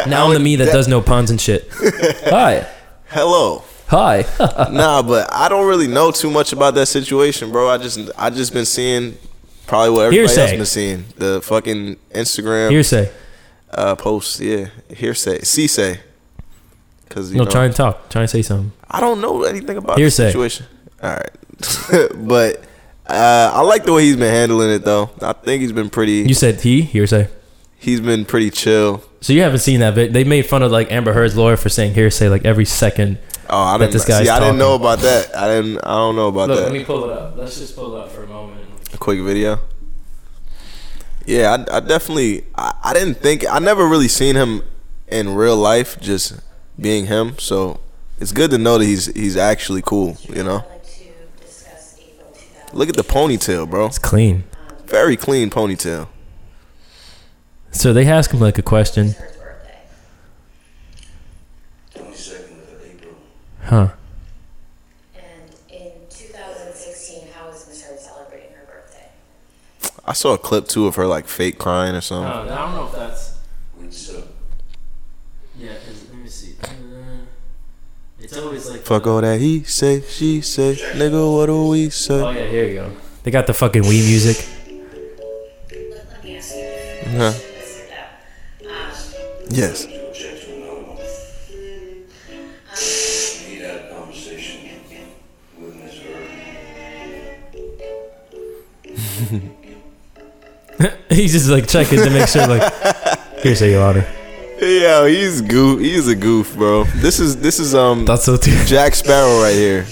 [0.07, 1.67] now the me that does no puns and shit.
[2.25, 2.67] Hi,
[3.07, 3.63] Hello.
[3.88, 4.25] hi.
[4.71, 7.69] nah, but I don't really know too much about that situation, bro.
[7.69, 9.17] I just I just been seeing
[9.65, 10.41] probably what everybody Hearsay.
[10.41, 11.05] else been seeing.
[11.17, 13.12] The fucking Instagram Hearsay.
[13.71, 16.01] uh, posts, yeah, hearsay, see say.
[17.10, 18.10] Cause you No, know, try and talk.
[18.10, 18.72] Try and say something.
[18.89, 20.17] I don't know anything about Hearsay.
[20.17, 20.65] the situation.
[21.02, 21.30] All right,
[22.28, 22.58] but
[23.08, 25.10] uh, I like the way he's been handling it, though.
[25.22, 26.24] I think he's been pretty.
[26.28, 27.30] You said he hearsay.
[27.78, 29.04] he's been pretty chill.
[29.22, 31.70] So you haven't seen that, but they made fun of like Amber Heard's lawyer for
[31.70, 33.20] saying hearsay like every second.
[33.50, 33.93] Oh, I didn't.
[33.93, 35.36] this guy's see, I didn't know about that.
[35.36, 35.78] I didn't.
[35.80, 36.63] I don't know about Look, that.
[36.65, 37.38] let me pull it up.
[37.38, 38.60] Let's just pull it up for a moment.
[38.93, 39.60] a quick video.
[41.26, 42.46] Yeah, I, I definitely.
[42.56, 43.46] I, I didn't think.
[43.50, 44.63] I never really seen him
[45.08, 46.39] in real life, just
[46.80, 47.38] being him.
[47.40, 47.80] So
[48.20, 50.18] it's good to know that he's he's actually cool.
[50.30, 50.63] You know,
[52.74, 53.86] look at the ponytail, bro.
[53.88, 54.44] It's clean.
[54.86, 56.08] Very clean ponytail.
[57.72, 59.80] So they ask him like a question, her birthday.
[61.96, 63.16] 22nd of April.
[63.63, 63.90] huh?
[65.16, 69.10] And in 2016, how was Miss Heard celebrating her birthday?
[70.06, 72.32] I saw a clip too of her like fake crying or something.
[72.32, 73.38] Uh, I don't know if that's.
[73.76, 74.22] Which, uh,
[75.60, 75.74] Yeah,
[76.10, 76.56] let me see.
[78.20, 78.82] It's always like.
[78.82, 81.34] Fuck all that he say, she say, nigga.
[81.36, 82.21] What do we say?
[82.21, 82.91] Oh yeah, here you go.
[83.23, 84.45] They got the fucking Wii music.
[85.69, 86.63] Let, let me ask you
[87.17, 87.32] Huh?
[87.32, 88.10] this or that.
[89.50, 89.86] Yes.
[89.86, 90.97] to object to another one.
[92.78, 94.60] He had a conversation
[95.60, 95.95] with Miss
[100.80, 100.93] Heard.
[101.10, 102.73] He's just like checking to make sure, like,
[103.39, 104.06] here's your honor.
[104.60, 105.80] Yo, he's goof.
[105.80, 106.84] He's a goof, bro.
[106.96, 108.38] This is this is um That's so.
[108.38, 109.86] Jack Sparrow right here.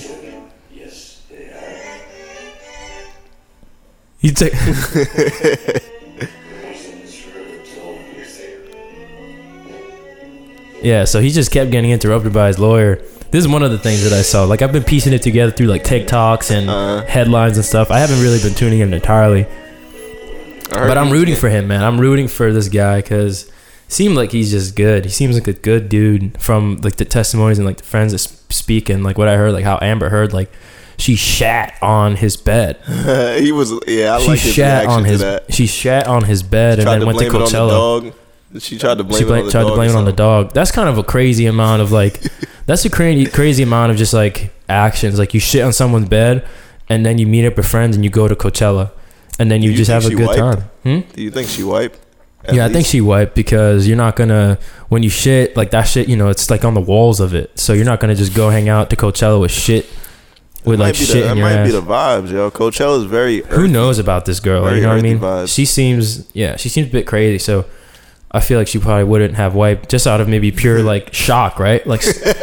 [0.74, 3.14] Yes, they have.
[4.18, 4.54] He take.
[4.54, 4.66] Miss
[7.26, 8.26] Heard told me.
[10.82, 12.96] Yeah, so he just kept getting interrupted by his lawyer.
[13.32, 14.46] This is one of the things that I saw.
[14.46, 17.06] Like I've been piecing it together through like TikToks and Uh-huh.
[17.06, 17.92] headlines and stuff.
[17.92, 19.46] I haven't really been tuning in entirely,
[20.72, 21.84] but I'm rooting for him, man.
[21.84, 23.52] I'm rooting for this guy because
[23.88, 25.06] seemed like he's just good.
[25.06, 28.20] He seems like a good dude from like the testimonies and like the friends that
[28.20, 30.52] speak and like what I heard, like how Amber heard like
[30.98, 32.78] she shat on his bed.
[33.42, 34.16] he was yeah.
[34.16, 35.54] I she like his shat on his that.
[35.54, 38.14] she shat on his bed and then to went to blame it on the Coachella.
[38.60, 39.72] She tried to blame she it on the tried dog.
[39.72, 40.54] to blame it on the dog.
[40.54, 42.22] That's kind of a crazy amount of like,
[42.66, 45.20] that's a crazy crazy amount of just like actions.
[45.20, 46.48] Like you shit on someone's bed,
[46.88, 48.92] and then you meet up with friends and you go to Coachella,
[49.40, 50.40] and then you, you just have a good wiped?
[50.40, 50.60] time.
[50.84, 51.00] Hmm?
[51.14, 52.00] Do you think she wiped?
[52.54, 54.58] Yeah, I think she wiped because you're not gonna
[54.90, 56.08] when you shit like that shit.
[56.10, 58.50] You know, it's like on the walls of it, so you're not gonna just go
[58.50, 59.86] hang out to Coachella with shit
[60.66, 61.68] with It like shit the, in It your might ass.
[61.68, 62.50] be the vibes, yo.
[62.52, 63.42] Coachella is very.
[63.42, 64.64] Who knows about this girl?
[64.64, 65.20] Very you know what I mean?
[65.20, 65.54] vibes.
[65.54, 67.38] She seems, yeah, she seems a bit crazy.
[67.40, 67.66] So
[68.32, 71.58] I feel like she probably wouldn't have wiped just out of maybe pure like shock,
[71.58, 71.86] right?
[71.88, 72.02] Like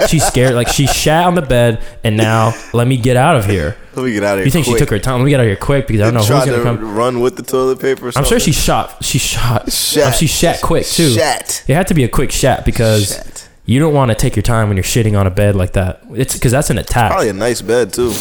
[0.08, 3.44] she's scared, like she shat on the bed, and now let me get out of
[3.46, 3.76] here.
[3.94, 4.44] Let me get out of here.
[4.46, 4.76] You think quick.
[4.76, 5.18] she took her time?
[5.18, 6.94] Let me get out of here quick because I don't know who's gonna to come.
[6.96, 8.10] run with the toilet paper.
[8.16, 9.04] I'm sure she shot.
[9.04, 9.70] She shot.
[9.70, 10.08] Shat.
[10.08, 11.10] Oh, she shat quick too.
[11.10, 11.62] Shat.
[11.68, 13.50] It had to be a quick shat because Shat.
[13.66, 16.00] you don't want to take your time when you're shitting on a bed like that.
[16.14, 17.10] It's because that's an attack.
[17.10, 18.14] Probably a nice bed too.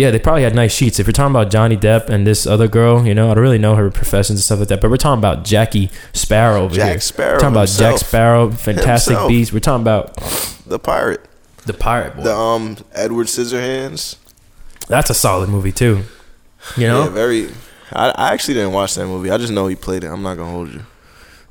[0.00, 0.98] Yeah, they probably had nice sheets.
[0.98, 3.58] If you're talking about Johnny Depp and this other girl, you know, I don't really
[3.58, 4.80] know her professions and stuff like that.
[4.80, 7.00] But we're talking about Jackie Sparrow over Jack here.
[7.00, 8.00] Sparrow We're talking about himself.
[8.00, 9.28] Jack Sparrow, Fantastic Himself.
[9.28, 9.52] Beasts.
[9.52, 10.16] We're talking about
[10.66, 11.20] The pirate.
[11.66, 12.22] the Pirate Boy.
[12.22, 14.16] The um Edward Scissorhands.
[14.88, 16.04] That's a solid movie too.
[16.76, 17.08] You Yeah, know?
[17.10, 17.48] very.
[17.92, 19.30] I, I actually didn't watch that movie.
[19.30, 20.08] I just know he played it.
[20.08, 20.84] I'm not gonna hold you.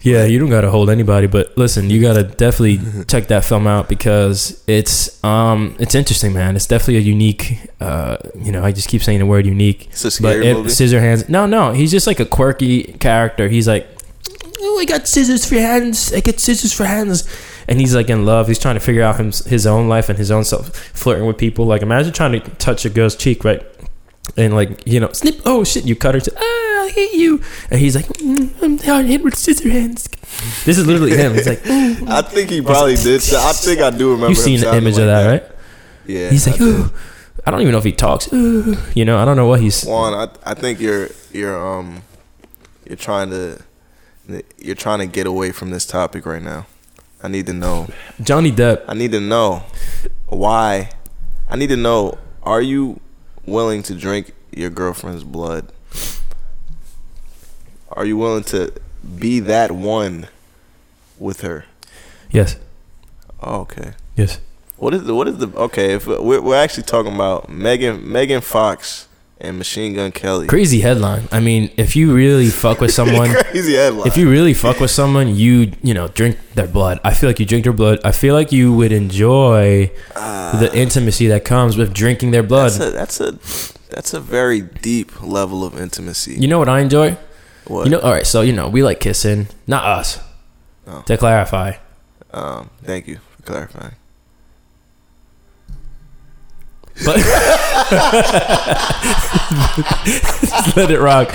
[0.02, 3.90] Yeah, you don't gotta hold anybody, but listen, you gotta definitely check that film out
[3.90, 6.56] because it's um it's interesting, man.
[6.56, 7.60] It's definitely a unique.
[7.82, 9.88] uh You know, I just keep saying the word unique.
[9.92, 10.70] It's a But scary it, movie.
[10.70, 11.28] Scissorhands.
[11.28, 13.50] No, no, he's just like a quirky character.
[13.50, 13.88] He's like,
[14.62, 16.14] oh, I got scissors for hands.
[16.14, 17.28] I get scissors for hands,
[17.68, 18.48] and he's like in love.
[18.48, 21.38] He's trying to figure out his, his own life and his own self, flirting with
[21.38, 21.66] people.
[21.66, 23.62] Like imagine trying to touch a girl's cheek, right?
[24.38, 25.42] And like you know, snip.
[25.46, 25.86] Oh shit!
[25.86, 26.22] You cut her.
[26.22, 26.42] To, ah,
[26.86, 27.42] I hate you.
[27.70, 30.08] And he's like, mm, I'm hard hit with scissor hands.
[30.66, 31.34] This is literally him.
[31.34, 33.22] He's like, "Mm." I think he probably did.
[33.34, 34.30] I think I do remember.
[34.30, 35.44] you've seen the image like of that, right?
[36.06, 36.30] Yeah.
[36.30, 36.60] He's like.
[36.62, 36.92] Ooh.
[37.46, 38.32] I don't even know if he talks.
[38.34, 38.78] Ooh.
[38.94, 39.84] You know, I don't know what he's.
[39.84, 42.04] Juan, I I think you're you're um
[42.86, 43.60] you're trying to
[44.58, 46.68] you're trying to get away from this topic right now.
[47.24, 47.88] I need to know.
[48.22, 48.84] Johnny Depp.
[48.88, 49.64] I need to know
[50.28, 50.92] why.
[51.50, 52.18] I need to know.
[52.44, 53.00] Are you
[53.50, 55.72] willing to drink your girlfriend's blood?
[57.92, 58.74] Are you willing to
[59.18, 60.28] be that one
[61.18, 61.66] with her?
[62.32, 62.58] Yes.
[63.42, 63.94] Oh, okay.
[64.16, 64.40] Yes.
[64.78, 65.94] What is the what is the okay?
[65.94, 69.09] If we're, we're actually talking about Megan Megan Fox
[69.42, 70.48] and Machine Gun Kelly.
[70.48, 71.28] Crazy headline.
[71.32, 74.08] I mean, if you really fuck with someone, Crazy headline.
[74.08, 77.00] if you really fuck with someone, you you know drink their blood.
[77.04, 78.00] I feel like you drink their blood.
[78.04, 82.72] I feel like you would enjoy the intimacy that comes with drinking their blood.
[82.72, 86.36] That's a that's a that's a very deep level of intimacy.
[86.36, 87.18] You know what I enjoy?
[87.66, 87.86] what?
[87.86, 88.26] You know, all right.
[88.28, 90.20] So you know, we like kissing, not us.
[90.88, 91.04] Oh.
[91.06, 91.74] To clarify,
[92.34, 93.96] Um, thank you for clarifying.
[97.06, 97.18] But
[100.44, 101.32] just let it rock.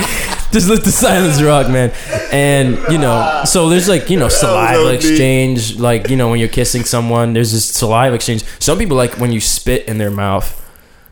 [0.53, 1.93] Just let the silence rock, man.
[2.33, 6.49] And you know, so there's like you know saliva exchange, like you know when you're
[6.49, 8.45] kissing someone, there's this saliva exchange.
[8.61, 10.61] Some people like when you spit in their mouth.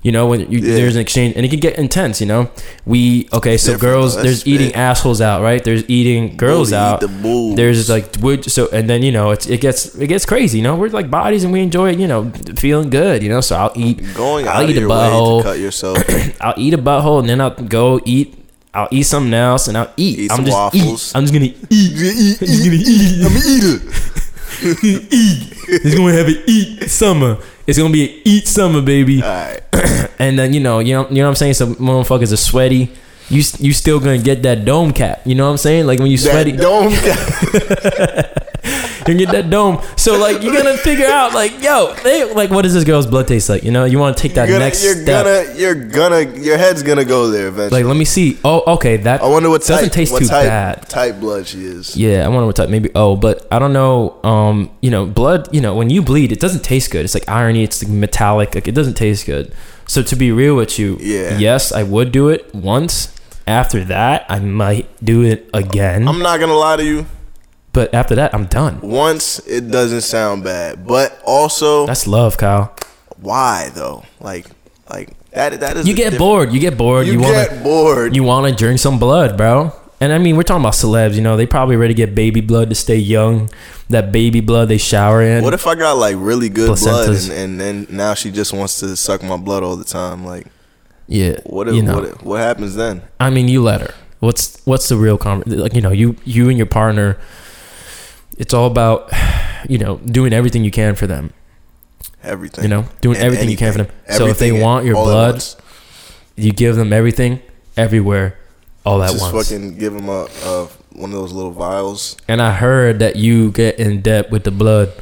[0.02, 0.74] You know when you, Yeah.
[0.74, 2.20] there's an exchange, and it can get intense.
[2.20, 2.50] You know,
[2.84, 3.56] we okay.
[3.56, 5.62] So Different, girls, there's That's eating assholes out, right?
[5.62, 7.00] There's eating girls eat out.
[7.00, 7.52] the.
[7.56, 10.58] There's like would so, and then you know it's it gets it gets crazy.
[10.58, 13.22] You know, we're like bodies, and we enjoy you know feeling good.
[13.22, 15.38] You know, so I'll eat going I'll out eat a butthole.
[15.42, 15.98] to cut yourself.
[16.40, 18.34] I'll eat a butthole and then I'll go eat.
[18.74, 20.18] I'll eat something else and I'll eat.
[20.18, 21.10] Eat I'm some just waffles.
[21.10, 21.16] eat.
[21.16, 22.40] I'm just gonna eat.
[22.40, 23.22] I'm just gonna eat.
[23.22, 23.76] I'm an eater.
[25.12, 25.52] eat.
[25.68, 27.38] It's gonna have an eat summer.
[27.66, 29.22] It's gonna be an eat summer, baby.
[29.22, 29.60] All right.
[30.18, 31.54] And then you know, you know, you know what I'm saying.
[31.54, 32.92] So motherfuckers are sweaty.
[33.28, 35.22] You you still gonna get that dome cap.
[35.24, 35.86] You know what I'm saying?
[35.86, 38.32] Like when you sweaty, That dome.
[39.08, 39.82] you get that dome.
[39.96, 43.26] So like you're gonna figure out like yo, they, like what does this girl's blood
[43.26, 43.64] taste like?
[43.64, 45.24] You know, you want to take that gonna, next you're step.
[45.24, 47.82] gonna, you're gonna, your head's gonna go there eventually.
[47.82, 48.38] like let me see.
[48.44, 48.98] Oh, okay.
[48.98, 50.88] That I wonder what type, doesn't taste what too type, bad.
[50.88, 51.96] type blood she is.
[51.96, 52.68] Yeah, I wonder what type.
[52.70, 54.20] Maybe oh, but I don't know.
[54.22, 55.52] Um, you know, blood.
[55.52, 57.04] You know, when you bleed, it doesn't taste good.
[57.04, 57.64] It's like irony.
[57.64, 58.54] It's like metallic.
[58.54, 59.52] Like it doesn't taste good.
[59.88, 61.36] So to be real with you, Yeah.
[61.38, 63.08] yes, I would do it once.
[63.44, 66.06] After that, I might do it again.
[66.06, 67.06] I'm not gonna lie to you.
[67.72, 68.80] But after that, I'm done.
[68.80, 72.74] Once it doesn't sound bad, but also That's love, Kyle.
[73.20, 74.04] why though?
[74.20, 74.46] Like,
[74.90, 75.58] like that.
[75.60, 76.52] That is You get diff- bored.
[76.52, 77.06] You get bored.
[77.06, 78.16] You, You, get wanna bored.
[78.16, 79.72] you wanna drink some blood, bro.
[80.00, 81.14] And I mean, we're talking about celebs.
[81.14, 83.48] You know, they probably ready to get baby blood to stay young.
[83.88, 85.44] That baby blood they shower in.
[85.44, 87.28] what if I got like really good Placentas.
[87.28, 90.24] blood and, and then now she just wants to suck my blood all the time?
[90.24, 90.46] Like,
[91.06, 91.38] yeah.
[91.44, 91.68] what?
[91.68, 92.00] If, you know.
[92.00, 92.22] what?
[92.24, 93.02] What happens then?
[93.20, 93.94] I mean, you let her.
[94.20, 95.42] What's what's the real con?
[95.46, 97.18] Like you know, you you and your partner.
[98.38, 99.10] It's all about,
[99.68, 101.32] you know, doing everything you can for them.
[102.22, 102.64] Everything.
[102.64, 103.88] You know, doing And everything you can for them.
[104.06, 104.16] anything.
[104.18, 105.42] So if they want your blood,
[106.36, 107.40] you give them everything,
[107.76, 108.38] everywhere,
[108.84, 109.48] all at just once.
[109.50, 112.16] fucking give them a, a one of those little vials.
[112.28, 114.92] And I heard that you get in debt with the blood.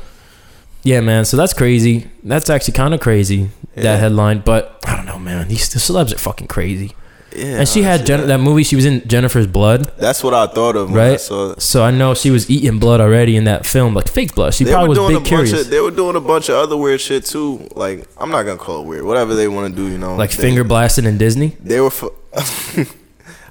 [0.82, 1.24] Yeah, man.
[1.24, 2.10] So that's crazy.
[2.22, 3.50] That's actually kind of crazy.
[3.76, 3.82] Yeah.
[3.82, 5.46] That headline, but I don't know, man.
[5.48, 6.92] These the celebs are fucking crazy.
[7.34, 8.64] Yeah, and she had Jen- that movie.
[8.64, 9.92] She was in Jennifer's Blood.
[9.96, 10.90] That's what I thought of.
[10.90, 11.20] I right?
[11.20, 14.54] So I know she was eating blood already in that film, like fake blood.
[14.54, 15.70] She They probably was doing a big bunch curious, of.
[15.70, 17.68] They were doing a bunch of other weird shit too.
[17.74, 19.04] Like I'm not gonna call it weird.
[19.04, 20.16] Whatever they want to do, you know.
[20.16, 21.56] like they, finger blasting in Disney.
[21.60, 21.90] They were.
[21.90, 22.14] Fu-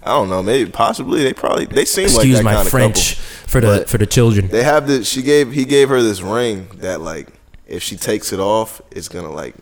[0.01, 0.41] I don't know.
[0.41, 3.85] Maybe possibly they probably they seem Excuse like that my kind French of for the
[3.87, 4.47] for the children.
[4.47, 5.07] They have this.
[5.07, 5.51] She gave.
[5.51, 7.27] He gave her this ring that like
[7.67, 9.55] if she takes it off, it's gonna like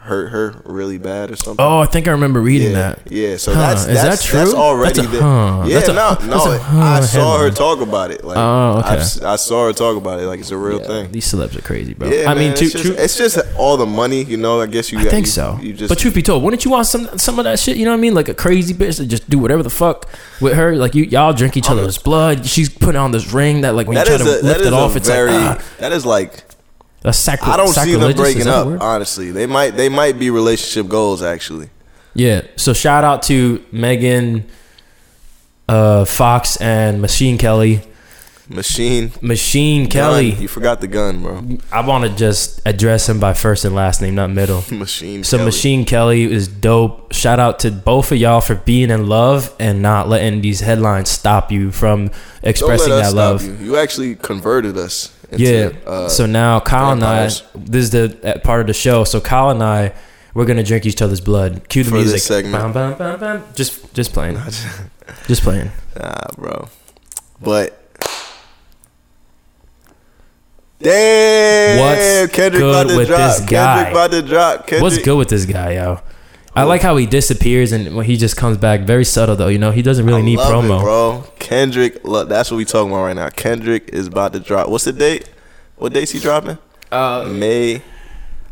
[0.00, 1.62] hurt her really bad or something.
[1.62, 3.12] Oh, I think I remember reading yeah, that.
[3.12, 3.36] yeah.
[3.36, 4.38] So Huh, that's is that's, that true?
[4.38, 5.64] That's already That's a the, huh.
[5.66, 6.52] Yeah, That's a- no, no.
[6.54, 8.24] a huh I saw her talk about it.
[8.24, 8.88] Like, Oh, okay.
[8.88, 10.26] I've s- I saw her talk about it.
[10.26, 11.12] Like it's a real Yeah, thing.
[11.12, 12.08] These celebs are crazy, bro.
[12.08, 14.60] Yeah, I mean, man, too, it's, just, true, it's just all the money, you know.
[14.62, 14.98] I guess you.
[14.98, 15.58] I got- think you, so.
[15.60, 17.76] You just, but truth be told, wouldn't you want some some of that shit?
[17.76, 18.14] You know what I mean?
[18.14, 20.08] Like a crazy bitch that just do whatever the fuck
[20.40, 20.74] with her.
[20.76, 22.46] Like you, y'all drink each other's blood.
[22.46, 25.08] She's putting on this ring that, like, when you try to lift it off, it's
[25.08, 26.44] like ah, that is like
[27.00, 28.80] that's sacri- I don't see them breaking up.
[28.80, 31.22] Honestly, they might they might be relationship goals.
[31.22, 31.70] Actually,
[32.14, 32.42] Yeah.
[32.56, 34.44] So shout out to Megan,
[35.68, 37.82] uh, Fox, and Machine Kelly.
[38.50, 40.30] Machine Machine Kelly.
[40.32, 41.58] You forgot the gun, bro.
[41.70, 44.64] I want to just address him by first and last name, not middle.
[44.72, 45.22] Machine.
[45.22, 45.44] So Kelly.
[45.46, 47.12] Machine Kelly is dope.
[47.12, 51.10] Shout out to both of y'all for being in love and not letting these headlines
[51.10, 52.10] stop you from
[52.42, 53.44] expressing that love.
[53.44, 53.52] You.
[53.54, 55.88] you actually converted us into, yeah.
[55.88, 59.04] uh, so now Kyle and I, this is the uh, part of the show.
[59.04, 59.94] So Kyle and I,
[60.34, 61.68] we're gonna drink each other's blood.
[61.68, 62.20] Cue the music.
[62.20, 62.52] segment.
[62.52, 63.44] Bam, bam, bam, bam.
[63.54, 64.36] Just, just playing.
[65.26, 65.70] just playing.
[65.96, 66.68] Nah, bro.
[67.40, 67.78] But
[70.80, 73.18] damn, What's Kendrick good about to with drop.
[73.20, 73.74] this guy?
[73.84, 74.66] Kendrick about to drop.
[74.66, 74.82] Kendrick.
[74.82, 76.00] What's good with this guy, yo?
[76.58, 78.80] I like how he disappears and when he just comes back.
[78.80, 79.48] Very subtle though.
[79.48, 80.80] You know, he doesn't really I need love it, promo.
[80.80, 81.24] bro.
[81.38, 83.28] Kendrick, look, that's what we talking about right now.
[83.30, 84.68] Kendrick is about to drop.
[84.68, 85.28] What's the date?
[85.76, 86.58] What date's he dropping?
[86.90, 87.76] Uh, May.
[87.76, 87.80] I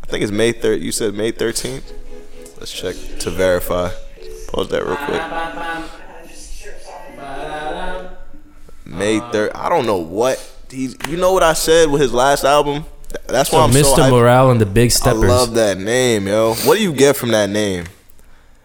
[0.07, 0.81] think it's May third.
[0.81, 1.91] You said May thirteenth.
[2.57, 3.89] Let's check to verify.
[4.47, 5.21] Pause that real quick.
[8.85, 9.51] May third.
[9.53, 10.39] I don't know what
[10.69, 10.95] he's.
[11.09, 12.85] You know what I said with his last album.
[13.27, 13.95] That's why so I'm Mr.
[13.95, 14.11] so hyped.
[14.11, 15.23] Morale and the Big Steppers.
[15.23, 16.53] I love that name, yo.
[16.53, 17.85] What do you get from that name?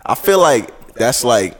[0.04, 1.58] I feel like that's like.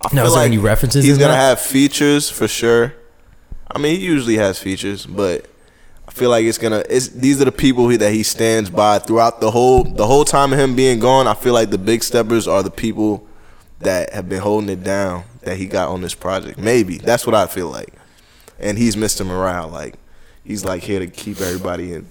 [0.00, 1.38] I Now, feel is there any references He's gonna that?
[1.38, 2.94] have features for sure.
[3.70, 5.46] I mean, he usually has features, but
[6.06, 6.82] I feel like it's gonna.
[6.88, 10.24] It's these are the people he, that he stands by throughout the whole the whole
[10.24, 11.26] time of him being gone.
[11.26, 13.26] I feel like the big steppers are the people
[13.80, 16.58] that have been holding it down that he got on this project.
[16.58, 17.92] Maybe that's what I feel like.
[18.58, 19.26] And he's Mr.
[19.26, 19.94] Morale, like
[20.44, 22.06] he's like here to keep everybody in.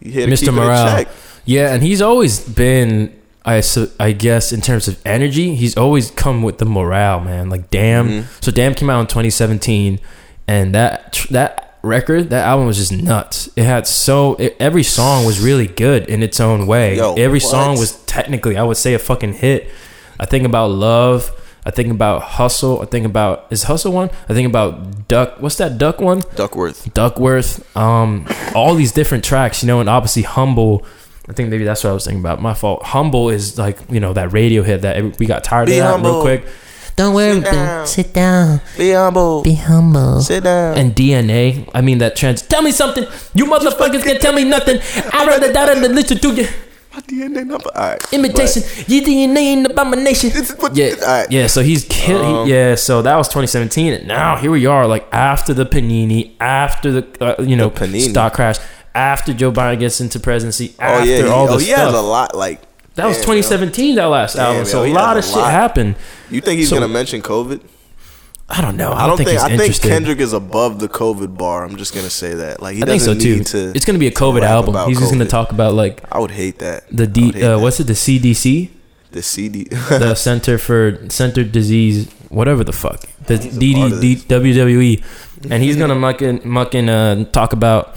[0.00, 0.52] He here Mr.
[0.52, 1.04] Morale.
[1.04, 1.08] check.
[1.44, 6.10] Yeah, and he's always been, I, su- I guess, in terms of energy, he's always
[6.10, 7.50] come with the morale, man.
[7.50, 8.08] Like, damn.
[8.08, 8.28] Mm-hmm.
[8.40, 9.98] So, damn came out in 2017,
[10.46, 13.48] and that that record, that album was just nuts.
[13.56, 16.96] It had so it, every song was really good in its own way.
[16.96, 17.50] Yo, every what?
[17.50, 19.70] song was technically, I would say, a fucking hit.
[20.18, 21.30] I think about love.
[21.64, 22.82] I think about hustle.
[22.82, 24.10] I think about is hustle one.
[24.28, 25.40] I think about duck.
[25.40, 26.22] What's that duck one?
[26.34, 26.92] Duckworth.
[26.92, 30.84] Duckworth, um, all these different tracks, you know, and obviously Humble.
[31.28, 32.42] I think maybe that's what I was thinking about.
[32.42, 32.82] My fault.
[32.82, 35.90] Humble is like you know that radio hit that we got tired Be of that
[35.92, 36.10] humble.
[36.12, 36.44] real quick.
[36.94, 37.86] Don't worry, Sit down.
[37.86, 38.60] Sit down.
[38.76, 39.42] Be humble.
[39.42, 40.20] Be humble.
[40.20, 40.76] Sit down.
[40.76, 42.42] And DNA, I mean that trans.
[42.42, 43.04] Tell me something,
[43.34, 44.78] you motherfuckers can't tell me nothing.
[45.12, 46.46] I rather die than listen to you.
[46.92, 47.70] My DNA number.
[47.74, 48.12] All right.
[48.12, 48.62] imitation.
[48.88, 50.28] Your DNA an abomination.
[50.30, 51.30] This what- Yeah, all right.
[51.32, 51.46] yeah.
[51.46, 52.36] So he's killing.
[52.36, 52.74] Um, he, yeah.
[52.74, 57.06] So that was 2017, and now here we are, like after the panini, after the
[57.38, 58.10] uh, you know The panini.
[58.10, 58.58] stock crash,
[58.94, 61.16] after Joe Biden gets into presidency, Oh after yeah.
[61.22, 61.86] He, all oh, this he stuff.
[61.86, 62.34] has a lot.
[62.34, 62.60] Like
[62.94, 63.94] That was damn, 2017.
[63.96, 64.64] That last Damn, album.
[64.66, 65.50] So yo, a lot of a shit lot.
[65.50, 65.96] happened.
[66.30, 67.60] You think he's So- gonna mention COVID?
[68.48, 68.92] I don't know.
[68.92, 69.80] I I don't, think, he's I think.
[69.80, 71.64] Kendrick is above the COVID bar.
[71.64, 72.60] I'm just gonna say that.
[72.60, 73.42] Like he I think so too.
[73.44, 73.72] to.
[73.74, 74.74] it's gonna be a COVID album.
[74.88, 76.84] He's just gonna talk about like I would hate that.
[76.90, 77.28] the D.
[77.30, 77.60] Uh, that.
[77.60, 77.84] what's it?
[77.84, 78.68] The CDC,
[79.12, 79.64] the CD?
[79.70, 83.00] the Center for Center Disease, whatever the fuck.
[83.26, 84.24] The He's a part of DD.
[84.26, 85.02] WWE,
[85.50, 87.96] and he's gonna mucking mucking uh, talk about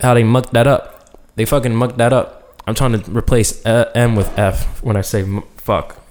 [0.00, 1.18] how they mucked that up.
[1.36, 2.60] They fucking mucked that up.
[2.66, 6.02] I'm trying to replace uh, M with F when I say m- fuck.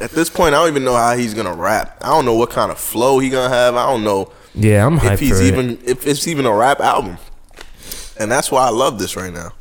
[0.00, 1.98] At this point, I don't even know how he's gonna rap.
[2.02, 3.74] I don't know what kind of flow he gonna have.
[3.76, 5.88] I don't know Yeah, I'm hyped if he's even it.
[5.88, 7.18] if it's even a rap album.
[8.18, 9.52] And that's why I love this right now.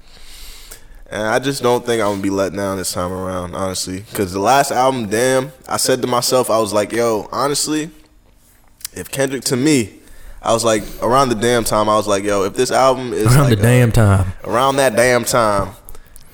[1.09, 4.01] And I just don't think I'm gonna be let down this time around, honestly.
[4.01, 7.89] Because the last album, damn, I said to myself, I was like, yo, honestly,
[8.93, 9.99] if Kendrick to me,
[10.41, 13.27] I was like, around the damn time, I was like, yo, if this album is
[13.27, 14.33] Around like the a- damn time.
[14.43, 15.73] around that damn time.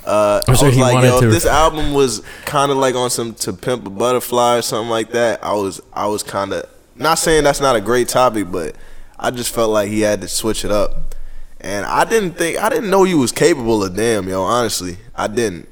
[0.06, 2.78] Uh, I'm sure I was he like, yo, to- if this album was kind of
[2.78, 6.24] like on some to pimp a butterfly or something like that, I was, I was
[6.24, 6.65] kind of
[6.96, 8.76] not saying that's not a great topic, but
[9.20, 11.13] I just felt like he had to switch it up,
[11.60, 14.41] and I didn't think, I didn't know he was capable of damn, yo.
[14.43, 15.67] Honestly, I didn't,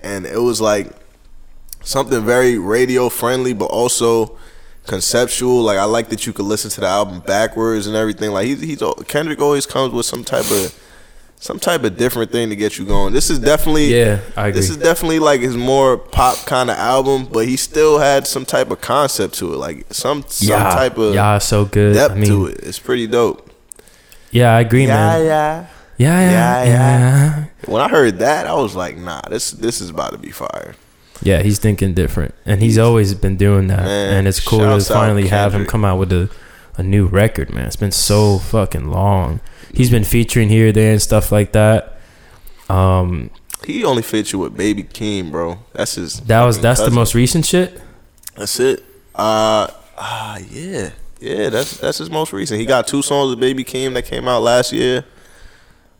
[0.00, 0.90] and it was like
[1.82, 4.36] something very radio friendly, but also
[4.86, 5.62] conceptual.
[5.62, 8.30] Like I like that you could listen to the album backwards and everything.
[8.30, 10.82] Like he's, he's Kendrick always comes with some type of
[11.38, 13.12] some type of different thing to get you going.
[13.12, 14.60] This is definitely Yeah, I agree.
[14.60, 18.44] This is definitely like his more pop kind of album, but he still had some
[18.46, 21.94] type of concept to it, like some some yeah, type of yeah, so good.
[21.94, 22.60] depth I mean, to it.
[22.62, 23.50] It's pretty dope.
[24.30, 25.24] Yeah, I agree, man.
[25.24, 25.66] yeah.
[25.98, 26.98] Yeah, yeah, Yeah, yeah, yeah.
[27.38, 27.44] yeah.
[27.72, 30.74] When I heard that, I was like, nah, this this is about to be fire.
[31.22, 33.84] Yeah, he's thinking different, and he's always been doing that.
[33.84, 36.30] Man, and it's cool to finally have him come out with a,
[36.76, 37.66] a new record, man.
[37.66, 39.40] It's been so fucking long.
[39.72, 41.98] He's been featuring here, there, and stuff like that.
[42.68, 43.30] Um,
[43.64, 45.58] He only you with Baby Keem, bro.
[45.72, 46.20] That's his.
[46.20, 47.80] that was that's the most recent shit.
[48.36, 48.80] That's it.
[49.14, 50.90] Uh, ah, yeah,
[51.20, 51.48] yeah.
[51.48, 52.60] That's that's his most recent.
[52.60, 55.04] He got two songs with Baby Keem that came out last year.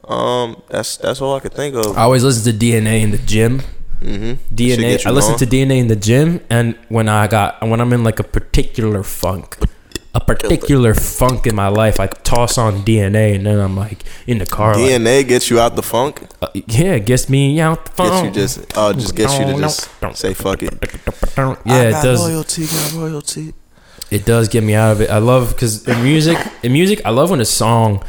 [0.06, 1.96] Um, that's that's all I could think of.
[1.96, 3.62] I always listen to DNA in the gym.
[4.00, 4.54] Mm-hmm.
[4.54, 5.06] DNA.
[5.06, 8.20] I listen to DNA in the gym, and when I got when I'm in like
[8.20, 9.58] a particular funk,
[10.14, 14.38] a particular funk in my life, I toss on DNA, and then I'm like in
[14.38, 14.74] the car.
[14.74, 16.22] like, DNA gets you out the funk.
[16.42, 19.56] uh, yeah, it gets me out the Gets you just oh, just gets you to
[19.58, 20.72] just don't say fuck it.
[21.36, 22.20] yeah, I it got does.
[22.20, 23.54] loyalty, got loyalty.
[24.10, 25.10] It does get me out of it.
[25.10, 28.02] I love because in music, in music, I love when a song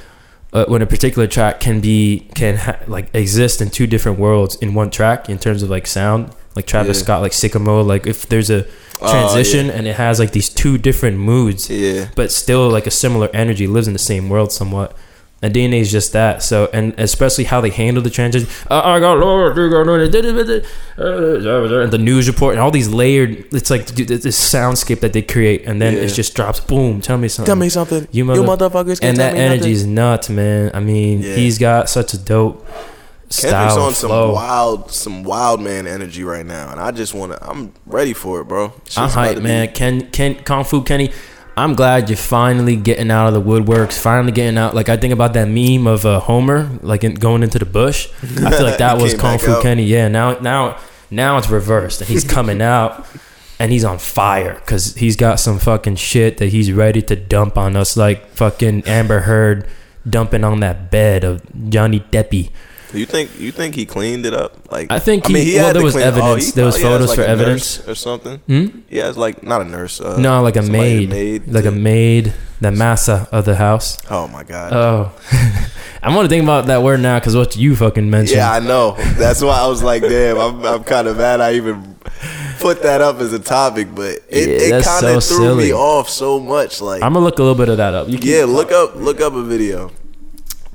[0.57, 4.55] uh, when a particular track can be can ha- like exist in two different worlds
[4.63, 6.21] in one track in terms of like sound.
[6.55, 7.03] Like Travis Yeah.
[7.03, 8.65] Scott, like Sicko Mode, like if there's a
[8.99, 9.73] Oh, transition yeah.
[9.73, 12.07] and it has like these two different moods, Yeah.
[12.15, 14.89] but still like a similar energy, lives in the same world somewhat.
[15.39, 16.41] And DNA is just that.
[16.41, 18.49] So, and especially how they handle the transition.
[18.71, 20.11] Uh, I got Lord, you got Lord, and
[21.91, 23.45] the news report and all these layered.
[23.53, 26.01] It's like this soundscape that they create, and then Yeah.
[26.01, 26.59] it just drops.
[26.59, 27.01] Boom!
[27.01, 27.45] Tell me something.
[27.47, 28.07] Tell me something.
[28.11, 30.71] You You, motherfuckers and that energy is nuts, man.
[30.73, 31.35] I mean, Yeah.
[31.35, 32.65] he's got such a dope
[33.29, 34.33] Kendrick's on some flow.
[34.33, 37.47] wild, some wild man energy right now, and I just want to.
[37.47, 38.73] I'm ready for it, bro.
[38.95, 39.67] I'm hyped, be- man.
[39.73, 41.11] Ken, Ken, Kung Fu Kenny.
[41.57, 43.99] I'm glad you're finally getting out of the woodworks.
[43.99, 44.75] Finally getting out.
[44.75, 48.09] Like I think about that meme of uh, Homer, like in, going into the bush.
[48.21, 49.63] I feel like that was Kung Fu out.
[49.63, 49.83] Kenny.
[49.83, 50.07] Yeah.
[50.07, 50.79] Now, now,
[51.09, 53.07] now it's reversed, and he's coming out,
[53.57, 57.57] and he's on fire because he's got some fucking shit that he's ready to dump
[57.57, 59.67] on us, like fucking Amber Heard
[60.07, 62.51] dumping on that bed of Johnny Deppy.
[62.93, 64.71] You think you think he cleaned it up?
[64.71, 66.45] Like I think he- well, had there was clean- oh, evidence.
[66.45, 67.85] he There was photos like, for evidence.
[67.87, 68.37] or something.
[68.47, 68.67] Hmm?
[68.87, 69.99] He has like not a nurse.
[69.99, 73.97] Uh, no, like a somebody, maid, like a maid, the massa of the house.
[74.09, 74.71] Oh my god.
[74.73, 75.11] Oh,
[76.03, 78.37] I'm gonna think about that word now because what you fucking mentioned.
[78.37, 78.95] yeah, I know.
[79.17, 81.95] That's why I was like, damn, I'm, I'm kind of mad I even
[82.59, 85.65] put that up as a topic, but it, Yeah, it kind of so threw silly.
[85.65, 86.79] me off so much.
[86.81, 88.07] Like, I'm gonna look a little bit of that up.
[88.07, 89.91] You yeah, look up look up a video.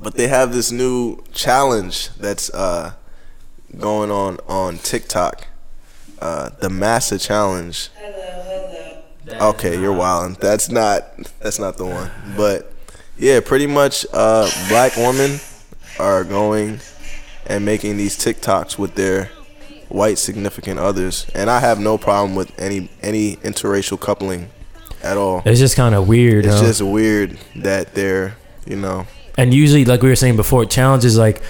[0.03, 2.93] But they have this new challenge that's uh,
[3.77, 5.47] going on on TikTok.
[6.19, 7.89] Uh, the Massa Challenge.
[7.95, 9.49] Hello, hello.
[9.49, 10.37] Okay, you're wilding.
[10.39, 12.11] That's not that's not the one.
[12.35, 12.71] But
[13.17, 15.39] yeah, pretty much uh, black women
[15.99, 16.79] are going
[17.45, 19.29] and making these TikToks with their
[19.89, 24.49] white significant others, and I have no problem with any any interracial coupling
[25.03, 25.41] at all.
[25.45, 26.45] It's just kind of weird.
[26.45, 26.65] It's huh?
[26.65, 28.35] just weird that they're
[28.65, 29.05] you know
[29.37, 31.41] and usually, like we were saying before, challenge is like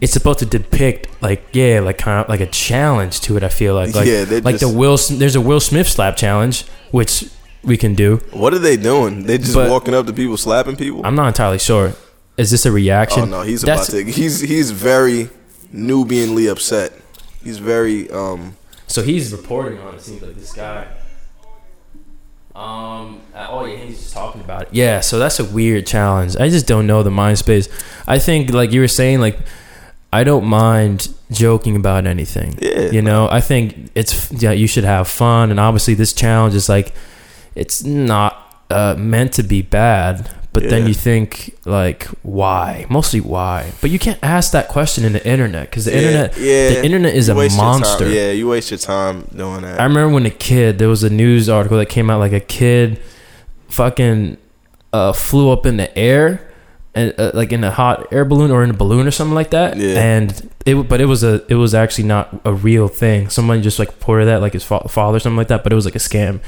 [0.00, 3.42] it's supposed to depict like yeah, like kind of like a challenge to it.
[3.42, 4.96] I feel like like Yeah, like the just- Will.
[4.96, 7.24] There's a Will Smith slap challenge, which
[7.62, 8.16] we can do.
[8.32, 9.24] what are they doing?
[9.26, 11.02] They just But- walking up to people slapping people.
[11.04, 11.92] I'm not entirely sure.
[12.38, 13.22] Is this a reaction?
[13.22, 14.10] oh no, he's That's- about to.
[14.10, 15.28] He's he's very
[15.74, 16.92] Nubianly upset.
[17.44, 18.56] He's very um.
[18.86, 20.00] So he's reporting on it.
[20.00, 20.86] Seems like this guy.
[22.54, 23.20] Um.
[23.34, 24.68] uh, Oh yeah, he's just talking about it.
[24.72, 25.00] Yeah.
[25.00, 26.36] So that's a weird challenge.
[26.36, 27.68] I just don't know the mind space.
[28.06, 29.38] I think, like you were saying, like
[30.12, 32.58] I don't mind joking about anything.
[32.60, 32.90] Yeah.
[32.90, 34.52] You know, I think it's yeah.
[34.52, 36.94] You should have fun, and obviously this challenge is like
[37.54, 40.30] it's not uh, meant to be bad.
[40.52, 42.84] But then you think like why?
[42.90, 43.70] Mostly why?
[43.80, 46.84] But you can't ask that question in the internet because the yeah, internet, yeah, the
[46.84, 48.10] internet is you a waste your time- monster.
[48.10, 49.80] Yeah, you waste your time doing that.
[49.80, 52.40] I remember when a kid, there was a news article that came out like a
[52.40, 53.00] kid
[53.68, 54.38] fucking
[54.92, 56.48] uh, flew up in the air
[56.94, 59.50] and uh, like in a hot air balloon or in a balloon or something like
[59.50, 59.76] that.
[59.76, 60.02] Yeah.
[60.02, 63.28] And it, but it was a, it was actually not a real thing.
[63.28, 65.76] Someone just like reported that like his fa- father or something like that, but it
[65.76, 66.40] was like a scam.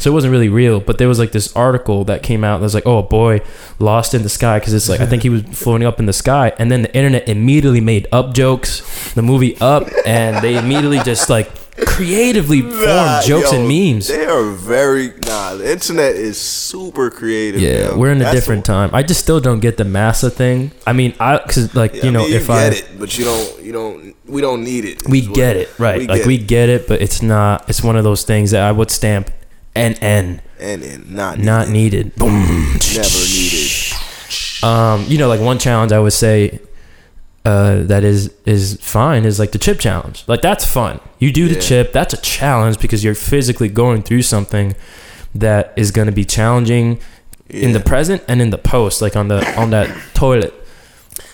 [0.00, 2.64] So it wasn't really real, but there was like this article that came out that
[2.64, 3.42] was like, oh, a boy
[3.78, 6.14] lost in the sky because it's like I think he was floating up in the
[6.14, 11.00] sky, and then the internet immediately made up jokes, the movie Up, and they immediately
[11.00, 11.50] just like
[11.86, 14.08] creatively formed Nah, jokes yo, and memes.
[14.08, 15.54] They are very nah.
[15.56, 17.60] The internet is super creative.
[17.60, 17.98] Yeah, yo.
[17.98, 18.90] we're in a That's different time.
[18.94, 20.70] I just still don't get the massa thing.
[20.86, 22.98] I mean, I because like Yeah, you I know mean, if you I get it,
[22.98, 25.06] but you don't, you don't, we don't need it.
[25.08, 27.68] we get it right, we like get we get it, but it's not.
[27.68, 29.30] It's one of those things that I would stamp
[29.74, 32.06] NN, and, and not not needed.
[32.06, 32.16] needed.
[32.16, 32.72] Boom.
[32.94, 33.70] never needed.
[34.62, 36.60] Um, you know, like one challenge I would say
[37.44, 40.24] uh, that is is fine is like the chip challenge.
[40.26, 41.00] Like that's fun.
[41.18, 41.92] You do the chip.
[41.92, 44.74] That's a challenge because you're physically going through something
[45.34, 47.00] that is going to be challenging
[47.48, 50.52] in the present and in the post, like on the on that toilet.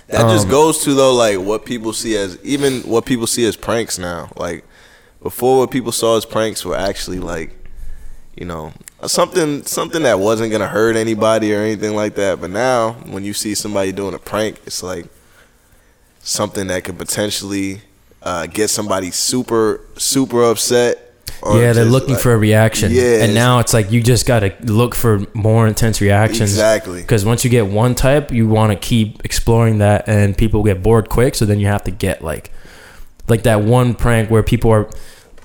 [0.08, 3.44] That just Um, goes to though, like what people see as even what people see
[3.44, 4.30] as pranks now.
[4.36, 4.64] Like
[5.20, 7.55] before, what people saw as pranks were actually like,
[8.36, 8.72] you know,
[9.06, 12.40] something something that wasn't gonna hurt anybody or anything like that.
[12.40, 15.06] But now, when you see somebody doing a prank, it's like
[16.20, 17.80] something that could potentially
[18.22, 21.02] uh, get somebody super super upset.
[21.42, 22.90] or yeah, they're looking like- for a reaction.
[22.92, 26.50] Yeah, and now it's like you just got to look for more intense reactions.
[26.50, 27.00] Exactly.
[27.02, 30.82] Because once you get one type, you want to keep exploring that, and people get
[30.82, 31.34] bored quick.
[31.34, 32.50] So then you have to get like,
[33.28, 34.88] like that one prank where people are,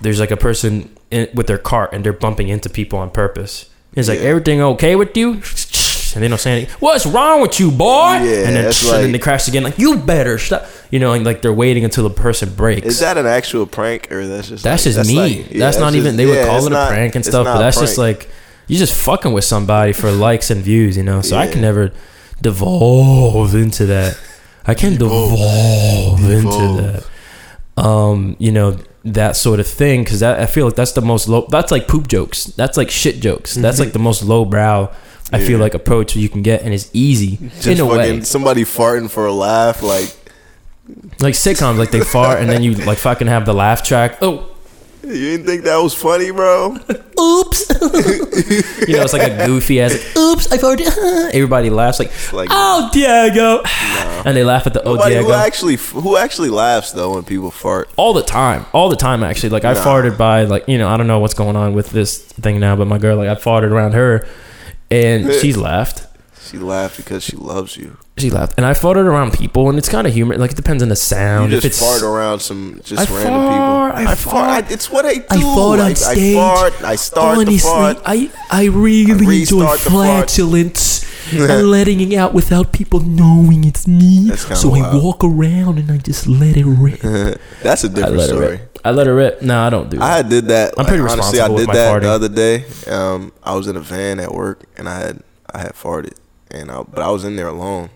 [0.02, 3.70] there's like a person in, with their cart and they're bumping into people on purpose.
[3.94, 4.26] It's like Yeah.
[4.30, 5.32] everything okay with you,
[6.14, 6.74] and they don't say anything.
[6.80, 7.86] What's wrong with you, boy?
[7.88, 9.64] Yeah, and then, that's and then they crash again.
[9.64, 10.66] Like you better stop.
[10.90, 12.88] You know, and like they're waiting until the person breaks.
[12.88, 15.16] Is that an actual prank or that's just That's like- just me.
[15.44, 16.16] like- yeah, that's not even.
[16.16, 18.30] just- They would call it a not- prank and stuff, but that's just like
[18.68, 21.22] you're just fucking with somebody for likes and views, you know.
[21.22, 21.92] So I can never
[22.42, 24.18] devolve into that.
[24.66, 26.78] I can devolve, into Devolve.
[27.76, 27.82] that.
[27.84, 31.48] Um, you know that sort of thing because I feel like that's the most low.
[31.50, 32.46] That's like poop jokes.
[32.46, 33.56] That's like shit jokes.
[33.56, 33.94] That's like mm-hmm.
[33.94, 34.94] the most lowbrow.
[35.34, 38.22] I feel like approach you can get, and it's easy Just in a fucking way.
[38.22, 40.14] somebody farting for a laugh, like
[41.20, 44.18] Like sitcoms, like they fart and then you like fucking have the laugh track.
[44.22, 44.50] Oh,
[45.04, 46.72] you didn't think that was funny, bro?
[47.20, 47.70] oops.
[48.88, 49.94] you know, it's like a goofy ass.
[49.94, 50.88] Like, Oops, I farted.
[51.34, 53.62] Everybody laughs like, Like- oh Diego,
[54.26, 57.24] and they laugh at the oh Nobody who Diego actually who actually laughs though when
[57.24, 57.90] people fart.
[57.98, 59.24] all the time, all the time.
[59.24, 59.84] Actually, like I Nah.
[59.84, 62.76] farted by like you know I don't know what's going on with this thing now,
[62.76, 64.28] but my girl like I farted around her,
[64.90, 66.08] and she's laughed.
[66.50, 67.98] She laughed because she loves you.
[68.22, 70.38] She laughed, and I farted around people, and it's kind of humor.
[70.38, 71.54] Like it depends on the You sound.
[71.54, 74.12] if just it's fart around some just I random fart, people.
[74.12, 74.64] I fart.
[74.66, 75.26] I- it's what I do.
[75.30, 76.36] I fart on I, stage.
[76.38, 76.84] I fart.
[76.84, 77.98] I start Honestly, the fart.
[78.06, 79.80] I I really I enjoy fart.
[79.80, 81.02] flatulence
[81.34, 84.30] and letting it out without people knowing it's me.
[84.36, 87.00] So I walk around and I just let it rip.
[87.64, 88.60] That's a I different story.
[88.84, 89.42] I let it rip.
[89.42, 90.16] No, I don't do I that.
[90.18, 90.74] had did that.
[90.78, 92.02] I'm pretty honestly, I responsible with did my that farting.
[92.02, 92.66] the other day.
[92.88, 95.22] Um, I was in a van at work and I had
[95.54, 96.16] I had farted,
[96.50, 97.90] and I, but I was in there alone.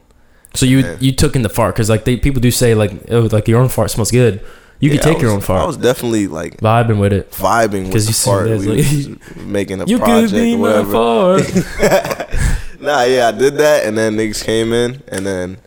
[0.55, 0.97] So you Yeah.
[0.99, 3.59] you took in the fart because like they people do say like oh like your
[3.61, 4.41] own fart smells good.
[4.79, 5.61] You Yeah, can take I your own fart.
[5.61, 7.31] I was definitely like vibing with it.
[7.31, 8.47] vibing with the fart.
[8.49, 11.43] this, We like- making a You project could be or my whatever.
[11.43, 12.25] fart.
[12.79, 15.57] Nah, yeah, I did that, and then niggas came in, and then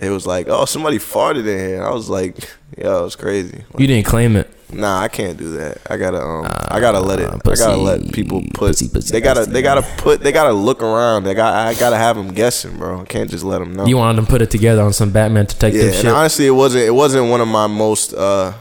[0.00, 1.82] it was like, oh, somebody farted in here.
[1.82, 2.36] I was like,
[2.78, 3.64] yo, it was crazy.
[3.78, 4.48] you didn't claim it.
[4.72, 5.78] Nah, I can't do that.
[5.88, 7.28] I gotta, um, I gotta let it.
[7.30, 8.54] Ah, I gotta let people put.
[8.54, 9.52] pussy, pussy, they gotta, pussy.
[9.52, 10.20] they gotta put.
[10.20, 11.24] They gotta look around.
[11.24, 11.54] They got.
[11.54, 13.00] I gotta have them guessing, bro.
[13.02, 13.86] I can't just let them know.
[13.86, 16.06] You wanted them to put it together on some Batman detective yeah, and shit.
[16.06, 16.84] honestly, it wasn't.
[16.84, 18.14] It wasn't one of my most.
[18.14, 18.52] uh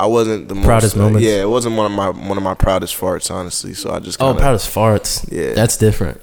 [0.00, 1.26] I wasn't the Proudest most, uh, moments?
[1.26, 3.74] yeah, it wasn't one of my one of my proudest farts, honestly.
[3.74, 5.28] So I just Oh, kinda, proudest farts.
[5.32, 5.54] Yeah.
[5.54, 6.20] that's different.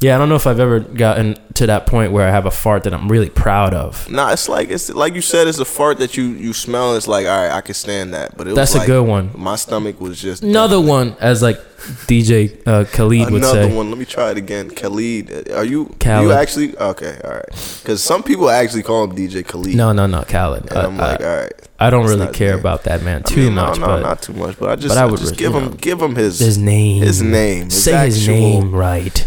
[0.00, 2.50] Yeah, I don't know if I've ever gotten to that point where I have a
[2.50, 4.10] fart that I'm really proud of.
[4.10, 5.48] Nah, it's like it's like you said.
[5.48, 6.90] It's a fart that you you smell.
[6.90, 8.36] And it's like all right, I can stand that.
[8.36, 9.30] But it That's was a like, good one.
[9.34, 11.58] My stomach was just Another one, as like
[12.06, 13.62] DJ uh, Khalid would say.
[13.62, 13.88] Another one.
[13.88, 14.70] Let me try it again.
[14.70, 15.50] Khalid.
[15.50, 15.86] Are you?
[15.98, 16.24] Khaled.
[16.24, 16.76] You actually?
[16.76, 17.18] Okay.
[17.24, 17.78] All right.
[17.82, 19.76] Because some people actually call him DJ Khalid.
[19.76, 20.68] No, no, no, Khalid.
[20.68, 21.52] And I'm like, I, all right.
[21.78, 24.22] I don't really care about that man I too mean, no, much, no, but not
[24.22, 24.58] too much.
[24.58, 26.38] But I just, but I I would just res- give him, know, give him his,
[26.38, 27.02] his name.
[27.02, 27.66] his name.
[27.66, 29.26] His Say his name right.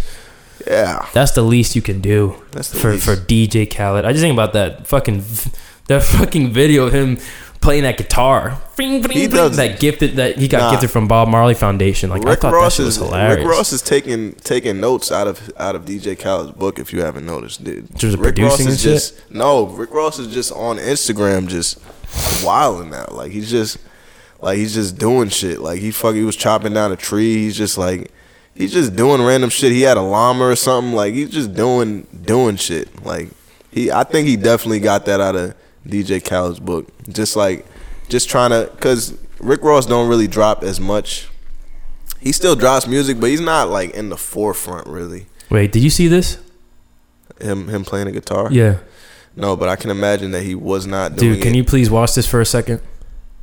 [0.67, 1.05] Yeah.
[1.13, 3.05] That's the least you can do That's the for least.
[3.05, 4.05] for DJ Khaled.
[4.05, 5.23] I just think about that fucking
[5.87, 7.17] that fucking video of him
[7.61, 8.57] playing that guitar.
[8.77, 10.71] Bing, bing, He bing, does- that gifted that he got Nah.
[10.71, 12.09] gifted from Bob Marley Foundation.
[12.09, 13.37] Like I Rick thought Ross that shit was is hilarious.
[13.39, 16.79] Rick Ross is taking taking notes out of out of DJ Khaled's book.
[16.79, 17.89] If you haven't noticed, dude.
[18.01, 18.93] Rick producing Ross and is shit?
[18.93, 19.65] just no.
[19.65, 21.79] Rick Ross is just on Instagram, just
[22.43, 23.13] wilding out.
[23.13, 23.77] Like he's just
[24.41, 25.59] like he's just doing shit.
[25.59, 27.35] Like he fucking he was chopping down a tree.
[27.35, 28.11] He's just like
[28.59, 29.71] he's just doing random shit.
[29.71, 30.93] He had a llama or something.
[30.93, 33.03] Like he's just doing doing shit.
[33.03, 33.29] Like
[33.71, 35.55] he, I think he definitely got that out of
[35.87, 36.87] DJ Khaled's book.
[37.07, 37.65] Just like
[38.09, 41.29] just trying to, cause Rick Ross don't really drop as much.
[42.19, 45.27] He still drops music, but he's not like in the forefront really.
[45.49, 46.37] Wait, did you see this?
[47.41, 48.49] Him him playing a guitar.
[48.51, 48.79] Yeah,
[49.37, 51.41] No, but I can imagine that he was not doing dude.
[51.43, 51.57] Can it.
[51.57, 52.81] you please watch this for a second?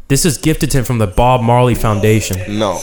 [0.09, 2.79] This is gifted to him from the Bob Marley Foundation, No.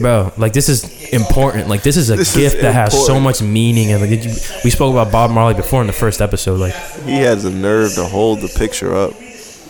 [0.00, 0.32] Bro.
[0.36, 1.68] Like this is important.
[1.68, 3.92] Like this is a This is gift that has so much meaning.
[3.92, 4.30] And like you,
[4.64, 6.58] we spoke about Bob Marley before in the first episode.
[6.58, 6.74] Like
[7.04, 9.12] He has the nerve to hold the picture up.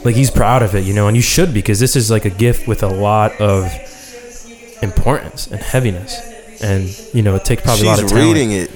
[0.04, 2.30] like he's proud of it, you know, and you should because this is like a
[2.30, 3.64] gift with a lot of
[4.82, 6.18] importance and heaviness,
[6.62, 8.26] and you know it takes probably a lot of She's talent.
[8.34, 8.70] reading it.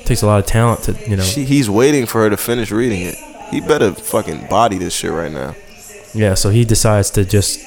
[0.00, 1.22] It takes a lot of talent to you know.
[1.22, 3.16] She, he's waiting for her to finish reading it.
[3.50, 5.54] He better fucking body this shit right now.
[6.14, 7.60] yeah, so he decides to just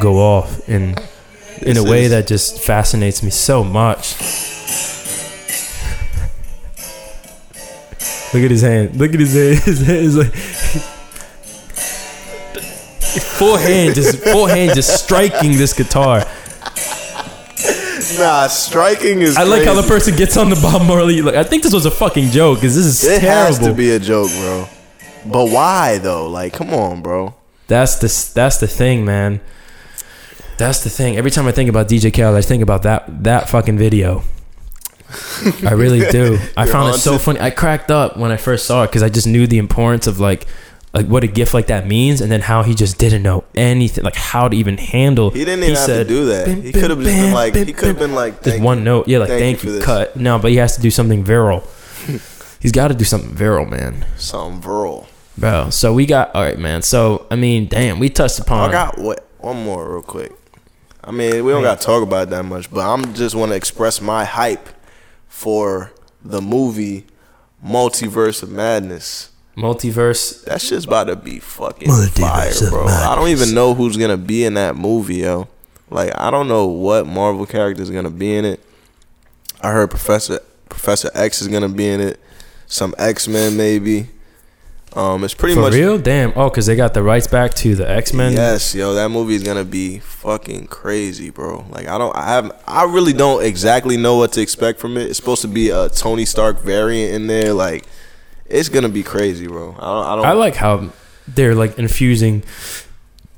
[0.00, 0.68] go off
[1.62, 4.14] in a way is- that just fascinates me so much.
[8.34, 8.96] Look at his hand.
[8.96, 9.58] Look at his hand.
[9.64, 10.34] His hand is like
[13.38, 16.24] full hand, just full hand, just striking this guitar.
[18.18, 19.36] Nah, striking is.
[19.36, 21.22] I like how the person gets on the Bob Marley.
[21.22, 23.46] Like, I think this was a fucking joke because this is It terrible.
[23.46, 24.68] has to be a joke, bro.
[25.24, 26.28] But why though?
[26.28, 27.34] Like, come on, bro.
[27.66, 29.40] That's the that's the thing, man.
[30.58, 31.16] That's the thing.
[31.16, 34.22] Every time I think about DJ Khaled, I think about that that fucking video.
[35.64, 36.38] I really do.
[36.56, 37.40] I You're found it so funny.
[37.40, 40.20] I cracked up when I first saw it because I just knew the importance of
[40.20, 40.46] like
[40.92, 44.04] like what a gift like that means, and then how he just didn't know anything,
[44.04, 45.30] like how to even handle.
[45.30, 46.46] He didn't even have said, to do that.
[46.46, 47.54] "Bim, He could have just been like.
[47.54, 48.42] bim, He could have been like.
[48.42, 50.16] Just one note, yeah, like thank you thank for you, cut.
[50.16, 51.62] No, but he has to do something viral.
[52.60, 55.06] He's got to do something viral, man, Some viral.
[55.36, 55.70] bro.
[55.70, 56.82] So we got all right, man.
[56.82, 58.68] So I mean, damn, we touched upon.
[58.68, 59.24] I got what?
[59.38, 60.32] One more real quick.
[61.08, 63.50] I mean, we don't got to talk about it that much, but I'm just want
[63.52, 64.68] to express my hype
[65.26, 65.90] for
[66.22, 67.06] the movie
[67.64, 69.30] Multiverse of Madness.
[69.56, 70.44] Multiverse.
[70.44, 72.86] That shit's about to be fucking Multiverse fire, bro.
[72.86, 75.48] I don't even know who's gonna be in that movie, yo.
[75.88, 78.60] Like I don't know what Marvel character is gonna be in it.
[79.62, 82.20] I heard Professor Professor X is gonna be in it.
[82.66, 84.08] Some X Men maybe.
[84.96, 85.98] Um, it's pretty For much real?
[85.98, 86.32] Damn.
[86.34, 88.32] Oh, because they got the rights back to the X Men.
[88.32, 91.66] Yes, yo, that movie is gonna be fucking crazy, bro.
[91.70, 95.02] Like I don't, I have, I really don't exactly know what to expect from it.
[95.08, 97.52] It's supposed to be a Tony Stark variant in there.
[97.52, 97.84] Like
[98.46, 99.76] it's gonna be crazy, bro.
[99.78, 100.26] I don't, I don't.
[100.26, 100.90] I like how
[101.28, 102.42] they're like infusing,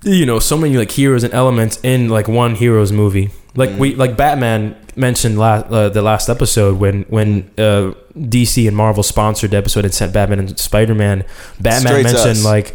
[0.02, 3.30] you know, so many like heroes and elements in like one hero's movie.
[3.56, 4.00] Like we Mm-hmm.
[4.00, 9.50] like Batman mentioned last uh, the last episode when when uh, DC and Marvel sponsored
[9.50, 11.24] the episode and sent Batman and Spider Man.
[11.60, 12.44] Batman Straight mentioned us.
[12.44, 12.74] like.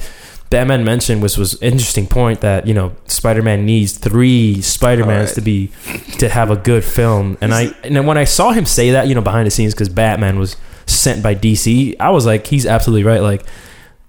[0.51, 5.31] Batman mentioned was was interesting point that you know Spider Man needs three Spider Mans
[5.31, 5.35] Alright.
[5.35, 5.71] to be
[6.19, 9.07] to have a good film, and I and then when I saw him say that
[9.07, 10.55] you know behind the scenes because Batman was
[10.85, 13.21] sent by DC, I was like he's absolutely right.
[13.21, 13.43] Like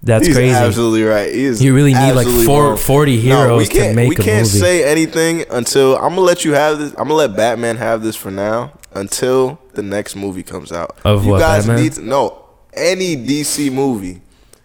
[0.03, 0.53] that's He's crazy.
[0.55, 1.33] absolutely right.
[1.33, 2.77] He is You really need like four, wrong.
[2.77, 4.59] 40 No, heroes we can't, to make we a can't movie.
[4.59, 6.91] say anything until I'm gonna let you have this.
[6.91, 10.97] I'm gonna let Batman have this for now until the next movie comes out.
[11.03, 11.83] Of you what, guys Batman?
[11.83, 12.43] need to know
[12.73, 14.21] any DC movie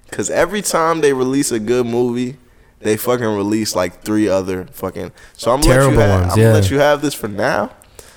[0.08, 2.36] because every time they release a good movie,
[2.80, 5.12] they fucking release like three other fucking.
[5.34, 6.44] So I'm gonna let Terrible you have, ones, I'm yeah.
[6.46, 7.70] gonna let you have this for now.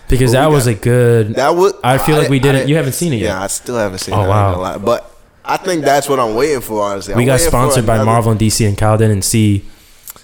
[0.09, 1.35] because that was got- a good.
[1.35, 3.25] That would I feel like we didn't- didn't- you haven't seen it yet.
[3.29, 4.25] Yeah, I still haven't seen Oh, it.
[4.25, 4.77] I wow.
[4.77, 5.09] But
[5.47, 6.81] I think that's what I'm waiting for.
[6.83, 9.63] Honestly, we I'm got sponsored by another- Marvel and DC, and Kyle didn't see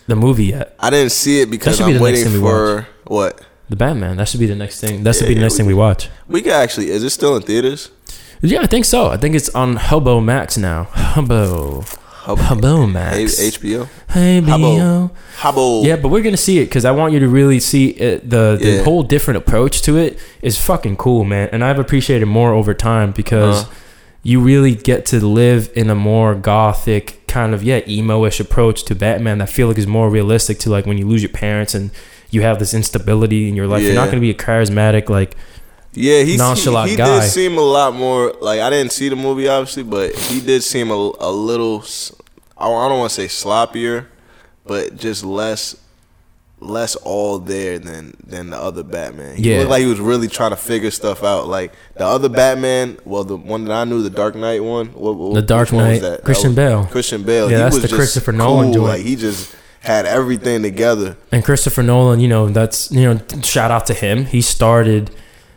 [0.07, 0.75] the movie yet.
[0.79, 3.41] I didn't see it because should be I'm the next waiting thing we for what.
[3.69, 4.17] The Batman.
[4.17, 5.03] That should be the next thing.
[5.03, 6.09] That should be the yeah, next we thing we watch.
[6.27, 6.89] We can actually.
[6.91, 7.89] Is it still in theaters?
[8.41, 9.07] Yeah, I think so.
[9.09, 10.85] I think it's on Hubbo Max now.
[10.93, 11.85] Hubbo.
[12.23, 13.39] Hubbo Max.
[13.39, 13.87] H- HBO.
[14.09, 15.09] Hey, Hubbo.
[15.37, 15.85] Hubble.
[15.85, 18.29] Yeah, but we're gonna see it because I want you to really see it.
[18.29, 18.83] The the Yeah.
[18.83, 21.49] whole different approach to it is fucking cool, man.
[21.51, 23.71] And I've appreciated more over time because Uh-huh.
[24.23, 28.95] You really get to live in a more gothic kind of yeah emo-ish approach to
[28.95, 29.37] Batman.
[29.39, 31.91] that I feel like is more realistic to like when you lose your parents and
[32.29, 33.83] you have this instability in your life.
[33.83, 35.35] You're not gonna be a charismatic like
[35.93, 37.19] Yeah, he, Nonchalant he, he guy.
[37.21, 40.63] did seem a lot more like I didn't see the movie obviously, but he did
[40.63, 41.83] seem a, a little.
[42.57, 44.05] I don't want to say sloppier,
[44.65, 45.75] but just less,
[46.61, 49.35] less all there than than the other Batman.
[49.35, 49.57] He Yeah.
[49.59, 51.47] looked like he was really trying to figure stuff out.
[51.47, 54.87] Like the other Batman, well, the one that I knew, the Dark Knight one.
[54.87, 56.17] What, what, The Dark one was Knight, that?
[56.17, 56.83] That Christian was Bale.
[56.85, 57.49] Christian Bale.
[57.49, 58.73] Yeah, he that's was the just Christopher Nolan cool.
[58.75, 58.85] joint.
[58.87, 61.17] Like he just had everything together.
[61.31, 64.25] and Christopher Nolan, you know, that's you know, shout out to him.
[64.25, 65.09] He started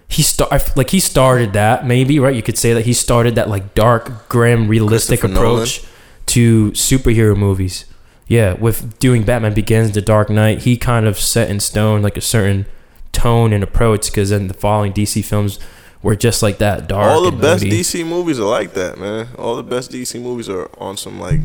[0.09, 2.35] he start like he started that maybe right.
[2.35, 5.83] You could say that he started that like dark, grim, realistic approach
[6.27, 7.85] to superhero movies.
[8.27, 12.17] Yeah, with doing Batman Begins, The Dark Knight, he kind of set in stone like
[12.17, 12.65] a certain
[13.13, 14.07] tone and approach.
[14.07, 15.59] Because then the following DC films
[16.03, 17.11] were just like that dark.
[17.11, 17.81] All the best moody.
[17.81, 19.29] DC movies are like that, man.
[19.39, 21.41] All the best DC movies are on some like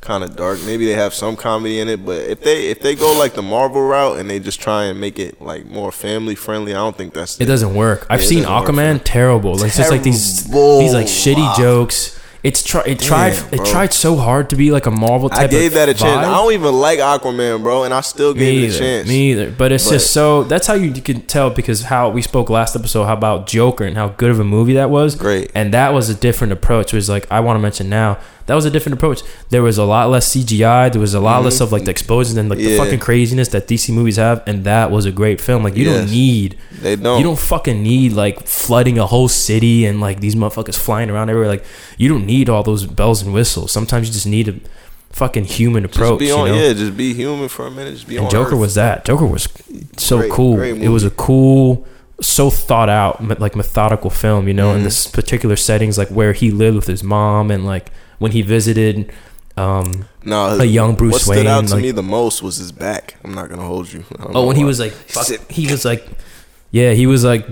[0.00, 0.58] kind of dark.
[0.64, 3.42] Maybe they have some comedy in it, but if they if they go like the
[3.42, 6.96] Marvel route and they just try and make it like more family friendly, I don't
[6.96, 8.06] think that's It doesn't work.
[8.10, 9.54] I've Yeah, seen doesn't work for Aquaman terrible.
[9.54, 11.54] Like, it's just like these these like shitty Wow.
[11.56, 12.17] jokes.
[12.42, 13.66] It's try it tried Damn, it bro.
[13.66, 15.40] tried so hard to be like a Marvel type.
[15.40, 16.24] I gave that a chance.
[16.24, 19.08] I don't even like Aquaman, bro, and I still Me gave it a chance.
[19.08, 19.50] Me either.
[19.50, 22.76] But it's But- just so that's how you can tell because how we spoke last
[22.76, 25.16] episode how about Joker and how good of a movie that was.
[25.16, 25.50] Great.
[25.54, 26.92] And that was a different approach.
[26.92, 28.18] It was like I want to mention now
[28.48, 29.22] that was a different approach.
[29.50, 30.90] There was a lot less CGI.
[30.90, 32.84] There was a lot less of like the explosions and like the Mm-hmm.
[32.84, 34.42] Fucking craziness that DC movies have.
[34.48, 35.62] And that was a great film.
[35.62, 37.18] Like you don't need They don't.
[37.18, 41.30] you don't fucking need like flooding a whole city and like these motherfuckers flying around
[41.30, 41.48] everywhere.
[41.48, 41.64] Like
[41.96, 43.70] you don't need all those bells and whistles.
[43.70, 44.54] Sometimes you just need a
[45.10, 46.18] fucking human just approach.
[46.20, 46.46] be on.
[46.48, 46.60] you know?
[46.62, 47.92] Yeah, just be human for a minute.
[47.94, 48.30] Just be And.
[48.30, 48.60] Joker Earth.
[48.60, 49.04] was that.
[49.04, 49.48] Joker was
[49.96, 50.56] so Great- cool.
[50.56, 51.86] great It was a cool,
[52.20, 54.48] so thought out, like methodical film.
[54.48, 54.84] You know, in Mhm.
[54.84, 59.12] this particular settings, like where he lived with his mom, and like when he visited.
[59.56, 62.58] Um, no a young Bruce What stood out Wayne, to like- me the most was
[62.58, 63.16] his back.
[63.24, 64.04] I'm not gonna hold you.
[64.20, 66.06] Oh, when he was like, fuck, he was like,
[66.70, 67.44] yeah, he was like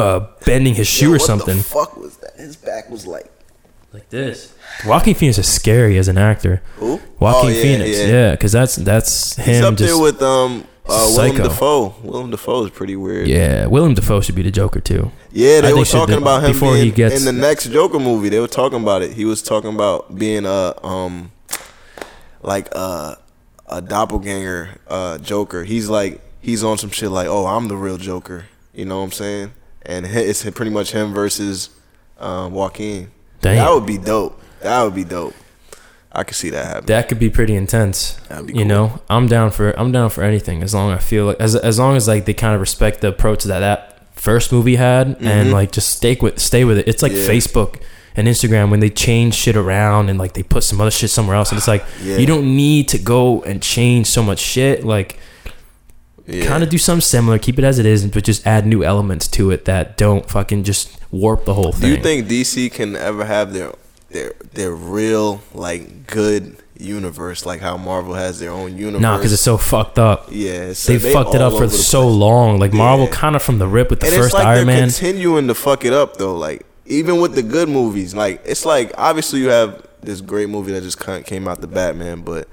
[0.00, 1.58] uh, bending his shoe Yo, or what something.
[1.58, 2.32] The fuck was that?
[2.36, 3.30] His back was like
[3.92, 4.52] like this.
[4.84, 6.60] Joaquin Phoenix is scary as an actor.
[6.78, 7.00] who?
[7.20, 8.06] Joaquin Oh, yeah, Phoenix, yeah.
[8.08, 9.64] yeah, because that's that's He's him.
[9.66, 11.48] up just there with um uh, Willem Psycho.
[11.48, 11.94] Dafoe.
[12.02, 13.26] Willem Dafoe is pretty weird.
[13.28, 15.10] yeah, Willem Dafoe should be the Joker too.
[15.32, 17.24] Yeah, I they think were should talking do- about him before being he gets- in
[17.24, 18.28] the next Joker movie.
[18.28, 19.12] They were talking about it.
[19.14, 21.32] He was talking about being a um
[22.42, 23.18] like a
[23.66, 25.64] a doppelganger uh Joker.
[25.64, 29.04] He's like he's on some shit like, "Oh, I'm the real Joker." You know what
[29.04, 29.52] I'm saying?
[29.86, 31.70] And it's pretty much him versus
[32.18, 33.10] um, Joaquin.
[33.40, 33.56] Damn.
[33.56, 34.40] That would be dope.
[34.60, 35.34] That would be dope.
[36.16, 36.86] I could see that happening.
[36.86, 38.16] That could be pretty intense.
[38.28, 38.64] Be You cool.
[38.66, 41.56] know, I'm down for I'm down for anything as long as I feel like as
[41.56, 45.16] as long as like they kind of respect the approach that that first movie had
[45.20, 45.52] and Mhm.
[45.52, 46.86] like just stay with stay with it.
[46.88, 47.26] It's like Yeah.
[47.26, 47.80] Facebook
[48.16, 51.36] and Instagram when they change shit around and like they put some other shit somewhere
[51.36, 52.16] else and it's like Yeah.
[52.18, 55.18] you don't need to go and change so much shit like
[56.26, 56.46] Yeah.
[56.46, 59.26] kind of do something similar keep it as it is but just add new elements
[59.28, 62.96] to it that don't fucking just warp the whole thing Do you think DC can
[62.96, 63.72] ever have their
[64.14, 69.00] their their real like good universe like how Marvel has their own universe?
[69.02, 72.16] nah because it's so fucked up yeah, it's- they, fucked it up for so place.
[72.16, 74.88] long like Marvel kind of from the rip with the and first like Iron Man
[74.88, 76.36] continuing to fuck it up though.
[76.36, 80.72] Like even with the good movies, like it's like obviously you have this great movie
[80.72, 82.48] that just came out, the Batman, but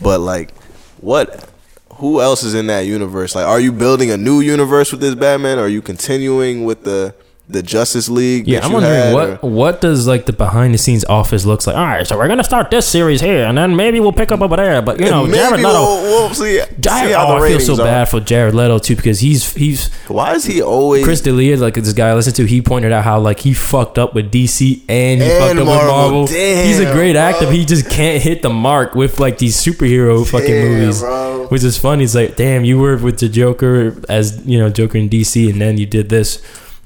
[0.00, 0.54] but like
[1.00, 1.48] what?
[1.96, 3.34] Who else is in that universe?
[3.34, 5.58] Like, are you building a new universe with this Batman?
[5.58, 7.14] Or are you continuing with the
[7.48, 8.46] the Justice League?
[8.48, 11.76] Yeah, I'm wondering what or- what does like the behind the scenes office looks like.
[11.76, 14.40] All right, so we're gonna start this series here, and then maybe we'll pick up
[14.40, 14.80] over there.
[14.80, 15.68] But you know, Maybe Jared Leto.
[15.72, 17.84] we'll, we'll see, see Jared, how oh, I feel so are.
[17.84, 21.74] bad for Jared Leto too because he's he's Why is he always Chris D'Elia, like
[21.74, 24.82] this guy I listened to, he pointed out how like he fucked up with DC
[24.88, 25.86] and he And fucked up Marvel.
[25.86, 26.26] with Marvel.
[26.26, 27.20] Damn, he's a great bro.
[27.22, 27.44] actor.
[27.46, 31.46] but He just can't hit the mark with like these superhero fucking movies, bro.
[31.48, 32.04] which is funny.
[32.04, 35.60] It's like, damn, you were with the Joker as you know Joker in DC, and
[35.60, 36.40] then you did this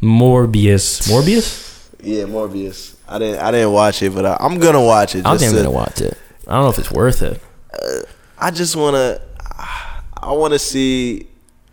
[0.06, 1.08] Morbius.
[1.08, 1.88] Morbius.
[2.02, 2.94] Yeah, Morbius.
[3.08, 5.26] I didn't I didn't watch it, but I, I'm gonna watch it.
[5.26, 6.16] I think I'm to- gonna watch it.
[6.46, 7.40] I don't know if it's worth it.
[8.38, 9.20] I just wanna,
[10.22, 11.26] I wanna see,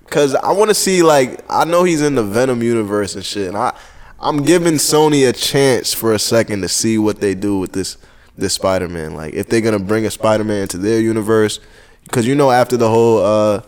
[0.10, 3.58] cause I wanna see like I know he's in the Venom universe and shit, and
[3.58, 3.74] I,
[4.20, 7.98] I'm giving Sony a chance for a second to see what they do with this
[8.38, 9.14] this Spider Man.
[9.16, 11.60] Like if they're gonna bring a Spider Man into their universe,
[12.12, 13.62] cause you know after the whole uh,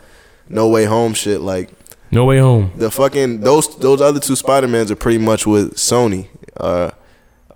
[0.50, 1.70] No Way Home shit, like
[2.12, 2.72] No Way Home.
[2.78, 6.28] the fucking those those other two Spider Mans are pretty much with Sony.
[6.58, 6.92] Uh,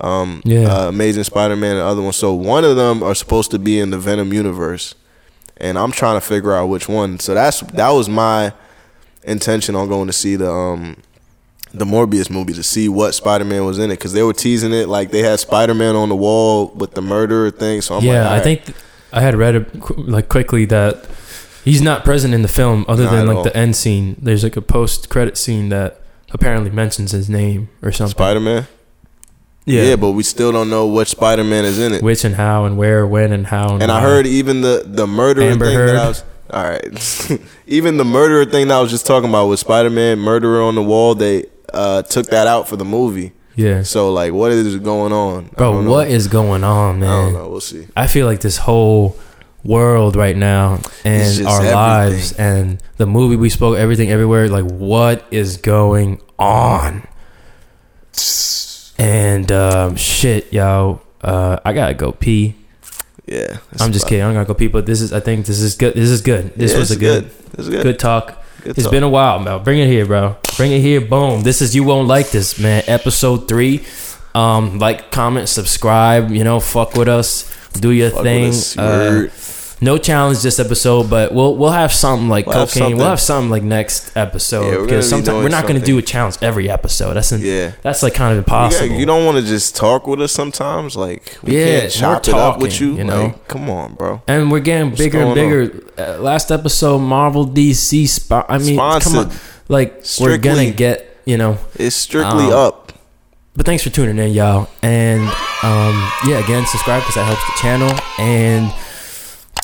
[0.01, 0.73] um, Yeah.
[0.73, 2.13] uh, Amazing Spider Man and the other one.
[2.13, 4.95] So one of them are supposed to be in the Venom universe,
[5.57, 7.19] and I'm trying to figure out which one.
[7.19, 8.53] So that's that was my
[9.23, 10.97] intention on going to see the um
[11.73, 14.73] the Morbius movie to see what Spider Man was in it because they were teasing
[14.73, 17.81] it like they had Spider Man on the wall with the murderer thing.
[17.81, 18.77] So I'm yeah, like, I think th-
[19.13, 21.05] I had read it, qu- like quickly that
[21.63, 23.43] he's not present in the film other Not than like all.
[23.43, 24.15] the end scene.
[24.21, 26.01] There's like a post credit scene that
[26.31, 28.11] apparently mentions his name or something.
[28.11, 28.67] Spider Man.
[29.65, 29.83] yeah.
[29.83, 29.95] Yeah.
[29.95, 32.01] but we still don't know which Spider Man is in it.
[32.03, 35.07] which and how and where, when and how and, And I heard even the the
[35.07, 35.89] murderer Amber thing Heard.
[35.89, 37.41] that I was all right.
[37.67, 40.75] even the murderer thing that I was just talking about with Spider Man murderer on
[40.75, 41.13] the wall.
[41.15, 43.33] They uh, took that out for the movie.
[43.55, 47.09] yeah, So like, what is going on, bro, what is going on, man?
[47.09, 47.49] I don't know.
[47.49, 47.87] We'll see.
[47.95, 49.15] I feel like this whole
[49.63, 51.73] world right now and our everything.
[51.75, 54.47] lives and the movie we spoke, everything, everywhere.
[54.47, 57.07] Like, what is going on?
[58.97, 62.55] And um, shit, yo, uh, I gotta go pee.
[63.25, 64.25] Yeah, I'm just kidding.
[64.25, 65.13] I'm gonna go pee, but this is.
[65.13, 65.93] I think this is good.
[65.93, 66.53] This is good.
[66.55, 67.83] This Yeah, was a it's good, It's good.
[67.83, 68.43] good talk.
[68.63, 68.91] Good It's talk.
[68.91, 69.59] been a while, Mel.
[69.59, 70.35] Bring it here, bro.
[70.57, 70.99] Bring it here.
[70.99, 71.43] Boom.
[71.43, 72.83] This is you won't like this, man.
[72.87, 73.85] Episode three.
[74.35, 76.31] Um, like, comment, subscribe.
[76.31, 77.55] You know, fuck with us.
[77.73, 78.51] Do your Fuck thing.
[79.81, 82.81] No challenge this episode, but we'll we'll have something like We'll have cocaine.
[82.83, 82.97] something.
[82.97, 85.97] We'll have something like next episode Yeah, because sometimes doing we're not going to do
[85.97, 87.13] a challenge every episode.
[87.13, 87.71] That's an, Yeah.
[87.81, 88.89] That's like kind of You, impossible.
[88.89, 90.95] got- you don't want to just talk with us sometimes.
[90.95, 92.95] Like we Yeah, can't chop it up with you.
[92.97, 93.23] you know?
[93.23, 94.21] Like, come on, bro.
[94.27, 95.83] and we're getting bigger and bigger.
[95.97, 99.31] Uh, last episode, Marvel, DC, spo- I mean, come on,
[99.69, 101.57] like we're gonna get you know.
[101.75, 102.93] It's strictly Um, up.
[103.55, 104.69] But thanks for tuning in, y'all.
[104.81, 105.21] And
[105.63, 107.91] um, yeah, again, subscribe because that helps the channel.
[108.17, 108.71] And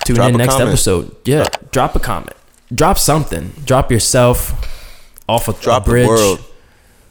[0.06, 0.70] tune Drop in a next comment.
[0.70, 1.16] episode.
[1.26, 2.34] Yeah, drop a comment.
[2.74, 3.52] Drop something.
[3.66, 4.54] Drop yourself
[5.28, 6.06] off a, Drop a bridge.
[6.06, 6.40] the world.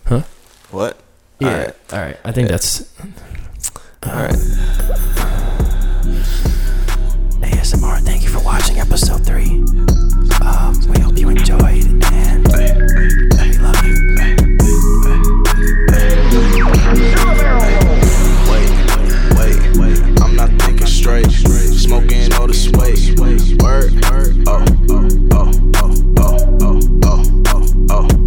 [0.06, 0.22] Huh?
[0.70, 0.96] What?
[1.40, 1.48] Yeah.
[1.50, 1.74] All right.
[1.92, 2.16] All right.
[2.24, 2.52] I think Yeah.
[2.52, 2.92] that's
[4.06, 4.34] All right.
[7.40, 8.00] ASMR.
[8.00, 9.62] Thank you for watching episode three.
[10.44, 12.03] Um, we hope you enjoyed and
[23.64, 28.23] Word, oh, oh, oh, oh, oh, oh, oh, oh, oh.